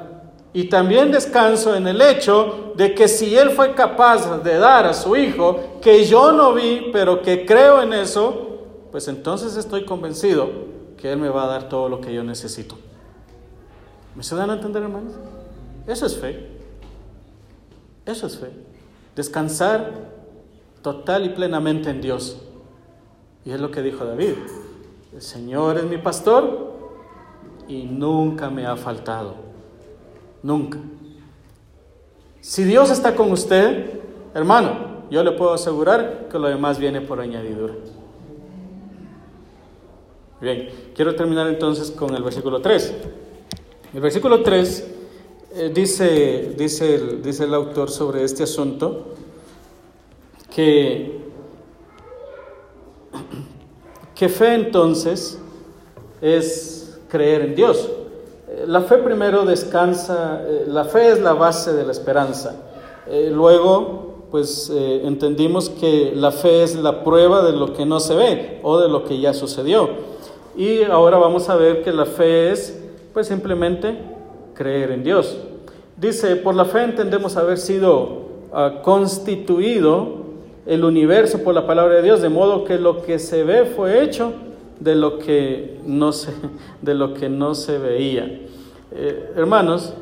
Y 0.53 0.65
también 0.65 1.11
descanso 1.11 1.75
en 1.75 1.87
el 1.87 2.01
hecho 2.01 2.73
de 2.75 2.95
que 2.95 3.07
si 3.07 3.35
Él 3.35 3.49
fue 3.49 3.73
capaz 3.73 4.41
de 4.41 4.57
dar 4.57 4.85
a 4.85 4.93
su 4.93 5.15
Hijo, 5.15 5.79
que 5.81 6.05
yo 6.05 6.31
no 6.31 6.53
vi, 6.53 6.89
pero 6.93 7.21
que 7.21 7.45
creo 7.45 7.81
en 7.81 7.91
eso, 7.91 8.59
pues 8.91 9.07
entonces 9.09 9.57
estoy 9.57 9.83
convencido 9.83 10.49
que 10.97 11.11
Él 11.11 11.19
me 11.19 11.27
va 11.27 11.43
a 11.43 11.47
dar 11.47 11.67
todo 11.67 11.89
lo 11.89 11.99
que 11.99 12.13
yo 12.13 12.23
necesito. 12.23 12.77
¿Me 14.15 14.23
se 14.23 14.35
dan 14.35 14.49
a 14.49 14.53
entender, 14.53 14.81
hermanos? 14.81 15.13
Eso 15.85 16.05
es 16.05 16.15
fe. 16.15 16.47
Eso 18.05 18.27
es 18.27 18.37
fe. 18.37 18.49
Descansar 19.15 19.91
total 20.81 21.25
y 21.25 21.29
plenamente 21.29 21.89
en 21.89 21.99
Dios. 21.99 22.37
Y 23.43 23.51
es 23.51 23.59
lo 23.59 23.71
que 23.71 23.81
dijo 23.81 24.05
David. 24.05 24.35
El 25.15 25.21
Señor 25.21 25.77
es 25.77 25.85
mi 25.85 25.97
pastor 25.97 26.73
y 27.69 27.83
nunca 27.83 28.49
me 28.49 28.65
ha 28.65 28.75
faltado. 28.75 29.35
Nunca. 30.43 30.77
Si 32.41 32.65
Dios 32.65 32.91
está 32.91 33.15
con 33.15 33.31
usted, 33.31 34.01
hermano, 34.33 35.05
yo 35.09 35.23
le 35.23 35.31
puedo 35.31 35.53
asegurar 35.53 36.27
que 36.29 36.37
lo 36.37 36.49
demás 36.49 36.79
viene 36.79 36.99
por 36.99 37.21
añadidura. 37.21 37.75
Bien, 40.41 40.69
quiero 40.93 41.15
terminar 41.15 41.47
entonces 41.47 41.91
con 41.91 42.13
el 42.13 42.21
versículo 42.21 42.61
3. 42.61 42.93
El 43.93 44.01
versículo 44.01 44.43
3 44.43 44.95
eh, 45.53 45.71
dice, 45.73 46.55
dice, 46.57 47.19
dice 47.23 47.45
el 47.45 47.53
autor 47.53 47.89
sobre 47.89 48.25
este 48.25 48.43
asunto 48.43 49.13
que, 50.53 51.21
que 54.15 54.29
fe 54.29 54.53
entonces 54.53 55.37
es 56.21 56.97
creer 57.09 57.41
en 57.41 57.55
Dios. 57.55 57.89
Eh, 58.47 58.63
la 58.67 58.81
fe 58.81 58.97
primero 58.97 59.45
descansa, 59.45 60.41
eh, 60.47 60.63
la 60.67 60.85
fe 60.85 61.11
es 61.11 61.21
la 61.21 61.33
base 61.33 61.73
de 61.73 61.85
la 61.85 61.91
esperanza. 61.91 62.55
Eh, 63.07 63.29
luego, 63.31 64.27
pues 64.31 64.69
entendimos 64.69 65.69
que 65.69 66.11
la 66.13 66.31
fe 66.31 66.63
es 66.63 66.75
la 66.75 67.05
prueba 67.05 67.41
de 67.45 67.53
lo 67.53 67.73
que 67.73 67.85
no 67.85 68.01
se 68.01 68.15
ve 68.15 68.59
o 68.63 68.79
de 68.79 68.89
lo 68.89 69.05
que 69.05 69.19
ya 69.19 69.33
sucedió. 69.33 69.89
Y 70.57 70.83
ahora 70.83 71.17
vamos 71.17 71.47
a 71.47 71.55
ver 71.55 71.83
que 71.83 71.93
la 71.93 72.05
fe 72.05 72.51
es, 72.51 72.77
pues 73.13 73.27
simplemente 73.27 73.97
creer 74.53 74.91
en 74.91 75.03
Dios. 75.03 75.37
Dice, 75.95 76.35
por 76.35 76.55
la 76.55 76.65
fe 76.65 76.83
entendemos 76.83 77.37
haber 77.37 77.57
sido 77.57 78.23
ah, 78.51 78.81
constituido 78.83 80.24
el 80.65 80.83
universo 80.83 81.43
por 81.43 81.53
la 81.53 81.67
palabra 81.67 81.95
de 81.95 82.01
Dios, 82.01 82.21
de 82.21 82.29
modo 82.29 82.63
que 82.63 82.77
lo 82.77 83.03
que 83.03 83.19
se 83.19 83.43
ve 83.43 83.65
fue 83.65 84.03
hecho 84.03 84.33
de 84.79 84.95
lo 84.95 85.19
que 85.19 85.79
no 85.85 86.11
se, 86.11 86.33
de 86.81 86.93
lo 86.93 87.13
que 87.13 87.29
no 87.29 87.55
se 87.55 87.77
veía. 87.77 88.41
Eh, 88.91 89.33
hermanos, 89.35 89.93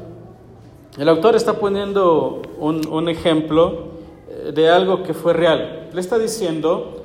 el 0.98 1.10
autor 1.10 1.36
está 1.36 1.54
poniendo 1.54 2.42
un, 2.60 3.10
ejemplo 3.10 3.88
eh, 4.30 4.52
de 4.54 4.70
algo 4.70 5.04
que 5.04 5.14
fue 5.14 5.34
real. 5.34 5.90
Le 5.94 6.00
está 6.00 6.18
diciendo 6.18 7.02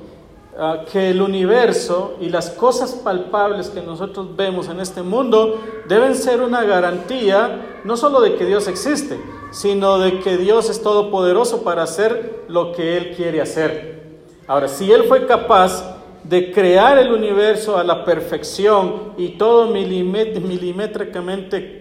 uh, 0.55 0.85
que 0.91 1.09
el 1.09 1.21
universo 1.21 2.15
y 2.21 2.29
las 2.29 2.51
cosas 2.51 2.93
palpables 2.93 3.69
que 3.69 3.81
nosotros 3.81 4.35
vemos 4.35 4.69
en 4.69 4.79
este 4.79 5.01
mundo 5.01 5.59
deben 5.87 6.15
ser 6.15 6.41
una 6.41 6.63
garantía 6.63 7.81
no 7.83 7.97
solo 7.97 8.21
de 8.21 8.35
que 8.35 8.45
Dios 8.45 8.67
existe, 8.67 9.19
sino 9.51 9.99
de 9.99 10.19
que 10.19 10.37
Dios 10.37 10.69
es 10.69 10.81
todopoderoso 10.81 11.63
para 11.63 11.83
hacer 11.83 12.45
lo 12.47 12.71
que 12.71 12.97
Él 12.97 13.13
quiere 13.15 13.41
hacer. 13.41 13.99
Ahora, 14.47 14.67
si 14.67 14.91
Él 14.91 15.03
fue 15.03 15.25
capaz 15.25 15.97
de 16.23 16.51
crear 16.51 16.97
el 16.97 17.11
universo 17.11 17.77
a 17.77 17.83
la 17.83 18.03
perfección 18.03 19.13
y 19.17 19.29
todo 19.29 19.67
milimétricamente 19.67 21.79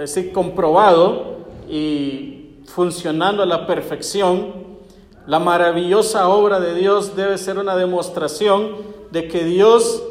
así 0.00 0.30
comprobado 0.30 1.38
y 1.68 2.60
funcionando 2.66 3.42
a 3.42 3.46
la 3.46 3.66
perfección, 3.66 4.72
la 5.26 5.38
maravillosa 5.38 6.28
obra 6.28 6.60
de 6.60 6.74
Dios 6.74 7.14
debe 7.14 7.38
ser 7.38 7.58
una 7.58 7.76
demostración 7.76 8.76
de 9.10 9.28
que 9.28 9.44
Dios 9.44 10.02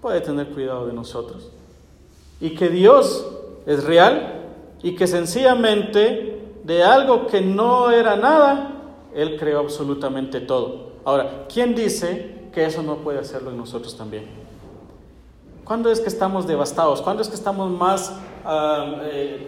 puede 0.00 0.20
tener 0.20 0.48
cuidado 0.48 0.86
de 0.86 0.92
nosotros 0.92 1.50
y 2.40 2.54
que 2.54 2.68
Dios 2.68 3.26
es 3.66 3.84
real 3.84 4.39
y 4.82 4.94
que 4.94 5.06
sencillamente 5.06 6.40
de 6.64 6.82
algo 6.82 7.26
que 7.26 7.40
no 7.40 7.90
era 7.90 8.16
nada, 8.16 8.72
Él 9.14 9.38
creó 9.38 9.60
absolutamente 9.60 10.40
todo. 10.40 10.90
Ahora, 11.04 11.46
¿quién 11.48 11.74
dice 11.74 12.40
que 12.52 12.64
eso 12.64 12.82
no 12.82 12.96
puede 12.96 13.18
hacerlo 13.18 13.50
en 13.50 13.56
nosotros 13.56 13.96
también. 13.96 14.26
¿Cuándo 15.64 15.90
es 15.90 16.00
que 16.00 16.08
estamos 16.08 16.46
devastados? 16.46 17.00
¿Cuándo 17.00 17.22
es 17.22 17.28
que 17.28 17.36
estamos 17.36 17.70
más 17.70 18.12
ah, 18.44 18.96
eh, 19.04 19.46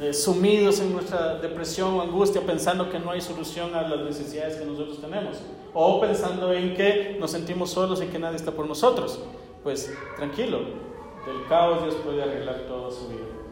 eh, 0.00 0.12
sumidos 0.12 0.80
en 0.80 0.92
nuestra 0.92 1.36
depresión 1.36 1.94
o 1.94 2.02
angustia 2.02 2.40
pensando 2.42 2.90
que 2.90 2.98
no 2.98 3.10
hay 3.10 3.20
solución 3.20 3.74
a 3.74 3.82
las 3.82 4.00
necesidades 4.00 4.56
que 4.56 4.64
nosotros 4.64 5.00
tenemos? 5.00 5.38
O 5.72 6.00
pensando 6.00 6.52
en 6.52 6.74
que 6.74 7.16
nos 7.18 7.32
sentimos 7.32 7.70
solos 7.70 8.00
y 8.02 8.06
que 8.06 8.18
nadie 8.18 8.36
está 8.36 8.52
por 8.52 8.68
nosotros. 8.68 9.20
Pues 9.64 9.92
tranquilo, 10.16 10.58
del 10.58 11.44
caos 11.48 11.82
Dios 11.82 11.96
puede 12.04 12.22
arreglar 12.22 12.66
toda 12.68 12.90
su 12.92 13.08
vida 13.08 13.43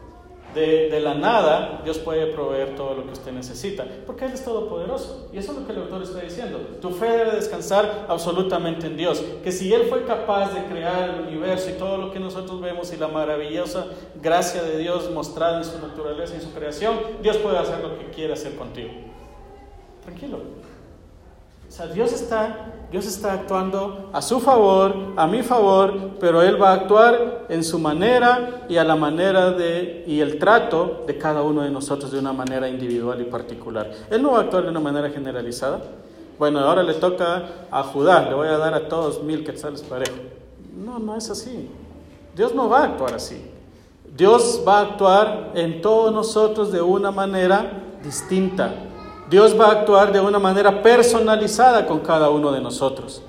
de, 0.53 0.99
la 0.99 1.13
nada, 1.13 1.81
Dios 1.83 1.97
puede 1.99 2.27
proveer 2.27 2.75
todo 2.75 2.93
lo 2.93 3.05
que 3.05 3.13
usted 3.13 3.31
necesita, 3.31 3.85
porque 4.05 4.25
Él 4.25 4.33
es 4.33 4.43
todopoderoso. 4.43 5.29
Y 5.33 5.37
eso 5.37 5.51
es 5.51 5.59
lo 5.59 5.65
que 5.65 5.73
el 5.73 5.79
autor 5.79 6.03
está 6.03 6.19
diciendo. 6.19 6.59
Tu 6.81 6.89
fe 6.91 7.07
debe 7.07 7.31
descansar 7.31 8.05
absolutamente 8.07 8.87
en 8.87 8.97
Dios. 8.97 9.23
Que 9.43 9.51
si 9.51 9.73
Él 9.73 9.87
fue 9.89 10.05
capaz 10.05 10.53
de 10.53 10.65
crear 10.65 11.09
el 11.09 11.27
universo 11.27 11.69
y 11.69 11.73
todo 11.73 11.97
lo 11.97 12.11
que 12.11 12.19
nosotros 12.19 12.61
vemos 12.61 12.93
y 12.93 12.97
la 12.97 13.07
maravillosa 13.07 13.87
gracia 14.21 14.63
de 14.63 14.77
Dios 14.77 15.09
mostrada 15.11 15.57
en 15.57 15.65
su 15.65 15.79
naturaleza 15.79 16.33
y 16.33 16.37
en 16.37 16.43
su 16.43 16.53
creación, 16.53 16.99
Dios 17.21 17.37
puede 17.37 17.57
hacer 17.57 17.79
lo 17.79 17.97
que 17.97 18.05
quiere 18.11 18.33
hacer 18.33 18.55
contigo. 18.55 18.91
Tranquilo. 20.03 20.39
O 21.73 21.75
sea, 21.75 21.87
Dios 21.87 22.13
está, 22.13 22.67
Dios 22.91 23.07
está 23.07 23.33
actuando 23.33 24.11
a 24.13 24.21
su 24.21 24.39
favor, 24.39 24.95
a 25.15 25.25
mi 25.25 25.41
favor, 25.41 26.11
pero 26.19 26.43
Él 26.43 26.61
va 26.61 26.69
a 26.69 26.73
actuar 26.73 27.47
en 27.49 27.63
su 27.63 27.79
manera 27.79 28.65
y 28.69 28.77
a 28.77 28.83
la 28.83 28.95
manera 28.95 29.49
de, 29.49 30.03
y 30.05 30.19
el 30.19 30.37
trato 30.37 31.03
de 31.07 31.17
cada 31.17 31.41
uno 31.41 31.63
de 31.63 31.71
nosotros 31.71 32.11
de 32.11 32.19
una 32.19 32.31
manera 32.31 32.69
individual 32.69 33.19
y 33.21 33.23
particular. 33.23 33.89
Él 34.11 34.21
no 34.21 34.33
va 34.33 34.37
a 34.37 34.41
actuar 34.41 34.65
de 34.65 34.69
una 34.69 34.81
manera 34.81 35.09
generalizada. 35.09 35.81
Bueno, 36.37 36.59
ahora 36.59 36.83
le 36.83 36.93
toca 36.93 37.41
a 37.71 37.81
Judá, 37.81 38.21
le 38.29 38.35
voy 38.35 38.49
a 38.49 38.59
dar 38.59 38.75
a 38.75 38.87
todos 38.87 39.23
mil 39.23 39.43
quetzales 39.43 39.81
parejo. 39.81 40.13
No, 40.77 40.99
no 40.99 41.17
es 41.17 41.27
así. 41.31 41.71
Dios 42.35 42.53
no 42.53 42.69
va 42.69 42.81
a 42.81 42.83
actuar 42.83 43.15
así. 43.15 43.49
Dios 44.15 44.61
va 44.67 44.77
a 44.77 44.81
actuar 44.81 45.53
en 45.55 45.81
todos 45.81 46.13
nosotros 46.13 46.71
de 46.71 46.83
una 46.83 47.09
manera 47.09 47.81
distinta. 48.03 48.75
Dios 49.33 49.59
va 49.59 49.65
a 49.65 49.71
actuar 49.71 50.13
de 50.13 50.19
una 50.19 50.37
manera 50.37 50.83
personalizada 50.83 51.87
con 51.87 52.01
cada 52.01 52.29
uno 52.29 52.51
de 52.51 52.61
nosotros. 52.61 53.23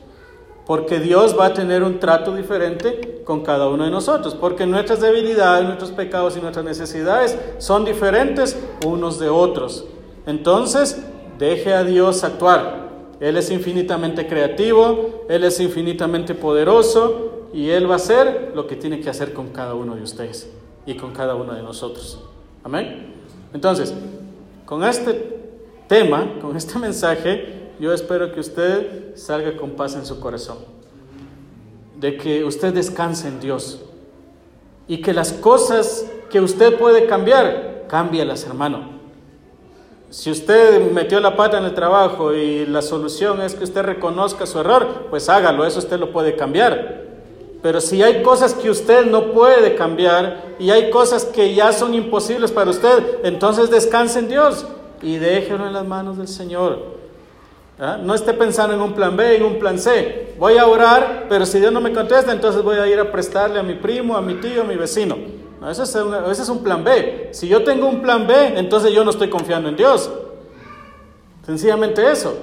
Porque 0.67 1.01
Dios 1.01 1.35
va 1.35 1.47
a 1.47 1.55
tener 1.55 1.83
un 1.83 1.99
trato 1.99 2.35
diferente 2.35 3.23
con 3.25 3.41
cada 3.41 3.69
uno 3.69 3.85
de 3.87 3.91
nosotros. 3.91 4.35
Porque 4.35 4.67
nuestras 4.67 5.01
debilidades, 5.01 5.65
nuestros 5.65 5.93
pecados 5.93 6.37
y 6.37 6.43
nuestras 6.43 6.63
necesidades 6.63 7.39
son 7.57 7.87
diferentes 7.87 8.55
unos 8.85 9.19
de 9.19 9.31
otros. 9.31 9.87
Entonces, 10.27 11.03
deje 11.39 11.73
a 11.73 11.85
Dios 11.85 12.23
actuar. 12.23 12.91
Él 13.19 13.39
es 13.39 13.51
infinitamente 13.51 14.27
creativo, 14.27 15.25
Él 15.31 15.43
es 15.45 15.59
infinitamente 15.59 16.35
poderoso 16.35 17.47
y 17.55 17.71
Él 17.71 17.89
va 17.89 17.95
a 17.95 17.97
hacer 17.97 18.53
lo 18.55 18.67
que 18.67 18.77
tiene 18.77 19.01
que 19.01 19.09
hacer 19.09 19.33
con 19.33 19.49
cada 19.49 19.73
uno 19.73 19.97
de 19.97 20.03
ustedes 20.03 20.51
y 20.85 20.97
con 20.97 21.15
cada 21.15 21.35
uno 21.35 21.55
de 21.55 21.63
nosotros. 21.63 22.21
Amén. 22.63 23.15
Entonces, 23.55 23.95
con 24.67 24.85
este 24.85 25.34
tema, 25.89 26.35
con 26.41 26.57
este 26.57 26.79
mensaje, 26.79 27.71
yo 27.79 27.93
espero 27.93 28.33
que 28.33 28.41
usted 28.41 29.17
salga 29.17 29.57
con 29.57 29.71
paz 29.71 29.95
en 29.95 30.07
su 30.07 30.21
corazón, 30.21 30.59
de 31.99 32.17
que 32.17 32.45
usted 32.45 32.73
descanse 32.73 33.29
en 33.29 33.41
Dios 33.41 33.81
y 34.87 35.01
que 35.01 35.13
las 35.13 35.33
cosas 35.33 36.07
que 36.31 36.41
usted 36.41 36.79
puede 36.79 37.07
cambiar, 37.07 37.85
cámbielas, 37.89 38.45
hermano. 38.45 38.95
Si 40.11 40.31
usted 40.31 40.93
metió 40.93 41.19
la 41.19 41.37
pata 41.37 41.59
en 41.59 41.65
el 41.65 41.75
trabajo 41.75 42.33
y 42.33 42.67
la 42.67 42.83
solución 42.83 43.43
es 43.43 43.55
que 43.55 43.65
usted 43.65 43.83
reconozca 43.83 44.47
su 44.47 44.61
error, 44.61 45.07
pues 45.11 45.29
hágalo, 45.29 45.67
eso 45.67 45.81
usted 45.81 45.99
lo 45.99 46.13
puede 46.13 46.37
cambiar. 46.37 47.03
Pero 47.63 47.81
si 47.81 48.03
hay 48.03 48.23
cosas 48.23 48.55
que 48.55 48.71
usted 48.71 49.07
no 49.07 49.33
puede 49.33 49.75
cambiar 49.75 50.55
y 50.59 50.71
hay 50.71 50.91
cosas 50.91 51.25
que 51.25 51.55
ya 51.55 51.73
son 51.73 51.95
imposibles 51.95 52.53
para 52.53 52.71
usted, 52.71 53.25
entonces 53.25 53.71
descanse 53.71 54.21
en 54.21 54.29
Dios 54.29 54.67
y 55.05 55.19
déjelo 55.19 55.67
en 55.67 55.75
las 55.75 55.87
manos 55.87 56.17
del 56.17 56.29
Señor. 56.29 56.95
¿Ah? 57.79 57.99
No 58.01 58.15
esté 58.15 58.33
pensando 58.33 58.75
en 58.75 58.81
un 58.81 58.95
plan 58.95 59.17
B, 59.17 59.37
en 59.37 59.43
un 59.45 59.59
plan 59.59 59.79
C. 59.79 60.35
Voy 60.39 60.57
a 60.57 60.67
orar, 60.67 61.27
pero 61.29 61.45
si 61.45 61.61
Dios 61.61 61.73
no 61.73 61.81
me 61.81 61.93
contesta, 61.93 62.33
entonces 62.33 62.63
voy 62.63 62.77
a 62.77 62.87
ir 62.87 62.99
a 62.99 63.13
prestarle 63.13 63.61
a 63.61 63.63
mi 63.63 63.75
primo, 63.75 64.17
a 64.17 64.23
mi 64.23 64.35
tío, 64.37 64.63
a 64.63 64.65
mi 64.65 64.77
vecino. 64.77 65.17
No, 65.61 65.71
ese, 65.71 65.83
es 65.83 66.49
un 66.49 66.63
plan 66.63 66.83
B. 66.83 67.29
Si 67.33 67.47
yo 67.49 67.63
tengo 67.65 67.87
un 67.87 68.01
plan 68.01 68.27
B, 68.27 68.59
entonces 68.59 68.93
yo 68.93 69.05
no 69.05 69.11
estoy 69.11 69.29
confiando 69.29 69.69
en 69.69 69.77
Dios. 69.77 70.11
Sencillamente 71.45 72.11
eso. 72.11 72.35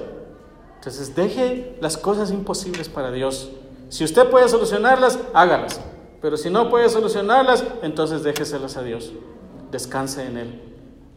Entonces 0.76 1.14
deje 1.16 1.76
las 1.80 1.96
cosas 1.96 2.30
imposibles 2.30 2.88
para 2.88 3.10
Dios. 3.10 3.50
Si 3.88 4.04
usted 4.04 4.28
puede 4.28 4.48
solucionarlas, 4.48 5.18
hágalas. 5.34 5.80
Pero 6.20 6.36
si 6.36 6.48
no 6.48 6.70
puede 6.70 6.88
solucionarlas, 6.88 7.64
entonces 7.82 8.22
déjeselas 8.22 8.76
a 8.76 8.82
Dios. 8.82 9.12
Descanse 9.72 10.24
en 10.24 10.36
Él 10.36 10.72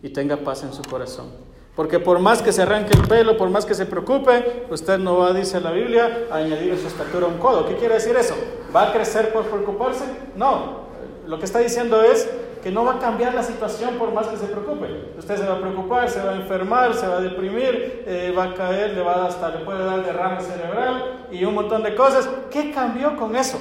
y 0.06 0.10
tenga 0.10 0.38
paz 0.38 0.62
en 0.62 0.72
su 0.72 0.84
corazón. 0.84 1.32
Porque 1.76 2.00
por 2.00 2.20
más 2.20 2.44
que 2.44 2.54
se 2.54 2.62
arranque 2.62 2.94
el 2.94 3.08
pelo, 3.08 3.38
por 3.38 3.50
más 3.50 3.66
que 3.66 3.74
se 3.74 3.88
preocupe, 3.88 4.68
usted 4.70 5.00
no 5.00 5.18
va, 5.18 5.34
dice 5.34 5.60
la 5.60 5.72
Biblia, 5.72 6.28
a 6.32 6.36
añadir 6.36 6.78
su 6.78 6.86
estatura 6.86 7.26
a 7.26 7.30
un 7.30 7.40
codo. 7.40 7.66
¿Qué 7.66 7.76
quiere 7.76 7.96
decir 7.96 8.16
eso? 8.16 8.36
¿Va 8.74 8.90
a 8.90 8.94
crecer 8.94 9.34
por 9.34 9.46
preocuparse? 9.46 10.06
No. 10.36 10.86
Lo 11.26 11.40
que 11.40 11.46
está 11.46 11.58
diciendo 11.58 12.04
es 12.04 12.30
que 12.62 12.70
no 12.70 12.86
va 12.86 12.94
a 12.94 13.00
cambiar 13.00 13.34
la 13.34 13.42
situación 13.42 13.96
por 13.96 14.14
más 14.14 14.28
que 14.28 14.38
se 14.38 14.46
preocupe. 14.46 15.16
Usted 15.18 15.38
se 15.38 15.48
va 15.48 15.56
a 15.56 15.60
preocupar, 15.60 16.08
se 16.08 16.22
va 16.22 16.34
a 16.34 16.36
enfermar, 16.36 16.94
se 16.94 17.08
va 17.08 17.18
a 17.18 17.22
deprimir, 17.22 18.04
eh, 18.06 18.32
va 18.38 18.44
a 18.44 18.54
caer, 18.54 18.92
le 18.92 19.02
va 19.02 19.24
a 19.24 19.26
hasta 19.26 19.50
le 19.50 19.66
puede 19.66 19.84
dar 19.84 20.06
derrame 20.06 20.40
cerebral 20.40 21.28
y 21.32 21.44
un 21.46 21.56
montón 21.56 21.82
de 21.82 21.96
cosas. 21.96 22.30
¿Qué 22.52 22.72
cambió 22.72 23.18
con 23.18 23.36
eso? 23.36 23.58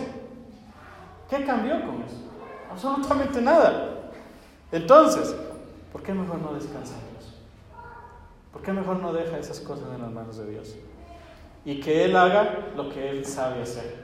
¿Qué 1.31 1.43
cambió 1.43 1.81
con 1.87 2.03
eso? 2.03 2.17
Absolutamente 2.71 3.41
nada. 3.41 3.89
Entonces, 4.71 5.35
¿Por 5.95 6.03
qué 6.03 6.13
mejor 6.13 6.41
no 6.41 6.53
descansa 6.53 6.95
en 6.95 7.13
Dios? 7.13 7.35
¿Por 8.53 8.63
qué 8.63 8.73
mejor 8.73 8.97
no 8.97 9.13
deja 9.13 9.39
esas 9.39 9.61
cosas 9.61 9.85
en 9.95 10.03
las 10.03 10.11
manos 10.11 10.37
de 10.37 10.51
Dios? 10.51 10.75
Y 11.65 11.79
que 11.79 12.05
Él 12.05 12.17
haga 12.17 12.73
lo 12.77 12.89
que 12.89 13.11
Él 13.11 13.25
sabe 13.25 13.63
hacer. 13.63 13.95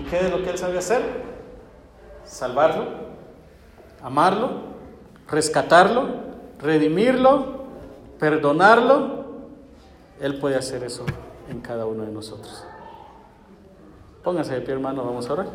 ¿Y 0.00 0.04
qué 0.04 0.20
es 0.20 0.30
lo 0.30 0.44
que 0.44 0.50
Él 0.50 0.56
sabe 0.56 0.78
hacer? 0.78 1.02
Salvarlo, 2.24 2.84
amarlo, 4.00 4.50
rescatarlo, 5.28 6.10
redimirlo, 6.60 7.64
perdonarlo. 8.20 9.24
Él 10.20 10.38
puede 10.38 10.54
hacer 10.54 10.84
eso 10.84 11.04
en 11.50 11.60
cada 11.60 11.86
uno 11.86 12.04
de 12.04 12.12
nosotros. 12.12 12.64
Póngase 14.22 14.54
de 14.54 14.60
pie, 14.60 14.74
hermano, 14.74 15.04
vamos 15.04 15.28
a 15.28 15.32
orar. 15.32 15.46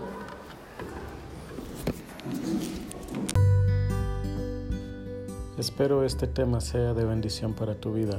Espero 5.61 6.03
este 6.03 6.25
tema 6.25 6.59
sea 6.59 6.95
de 6.95 7.05
bendición 7.05 7.53
para 7.53 7.75
tu 7.75 7.93
vida. 7.93 8.17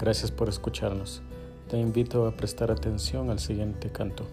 Gracias 0.00 0.32
por 0.32 0.48
escucharnos. 0.48 1.22
Te 1.70 1.78
invito 1.78 2.26
a 2.26 2.36
prestar 2.36 2.72
atención 2.72 3.30
al 3.30 3.38
siguiente 3.38 3.90
canto. 3.90 4.26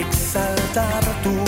exaltar 0.00 1.04
tu 1.22 1.43